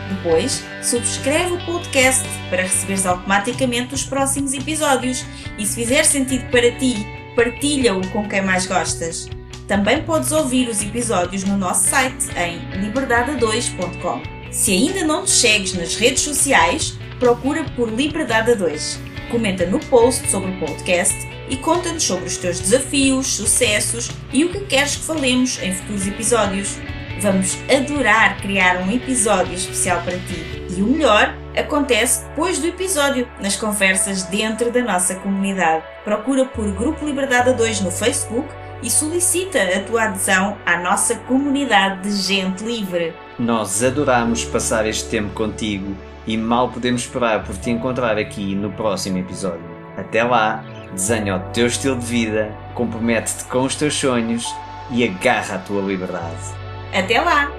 [0.10, 5.26] Depois, subscreve o podcast para receberes automaticamente os próximos episódios
[5.58, 7.06] e, se fizer sentido para ti,
[7.36, 9.28] partilha-o com quem mais gostas.
[9.68, 14.22] Também podes ouvir os episódios no nosso site em liberdade2.com.
[14.52, 19.00] Se ainda não nos segues nas redes sociais, procura por Liberdade 2.
[19.32, 21.16] Comenta no post sobre o podcast
[21.50, 26.08] e conta-nos sobre os teus desafios, sucessos e o que queres que falemos em futuros
[26.08, 26.78] episódios.
[27.22, 30.66] Vamos adorar criar um episódio especial para ti.
[30.76, 35.84] E o melhor acontece depois do episódio, nas conversas dentro da nossa comunidade.
[36.04, 38.48] Procura por Grupo Liberdade 2 no Facebook
[38.84, 43.14] e solicita a tua adesão à nossa comunidade de gente livre.
[43.40, 45.96] Nós adoramos passar este tempo contigo
[46.28, 49.64] e mal podemos esperar por te encontrar aqui no próximo episódio.
[49.98, 54.46] Até lá, desenha o teu estilo de vida, compromete-te com os teus sonhos
[54.92, 56.65] e agarra a tua liberdade.
[56.94, 57.52] Até lá!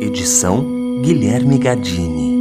[0.00, 0.64] Edição
[1.02, 2.33] Guilherme Gadini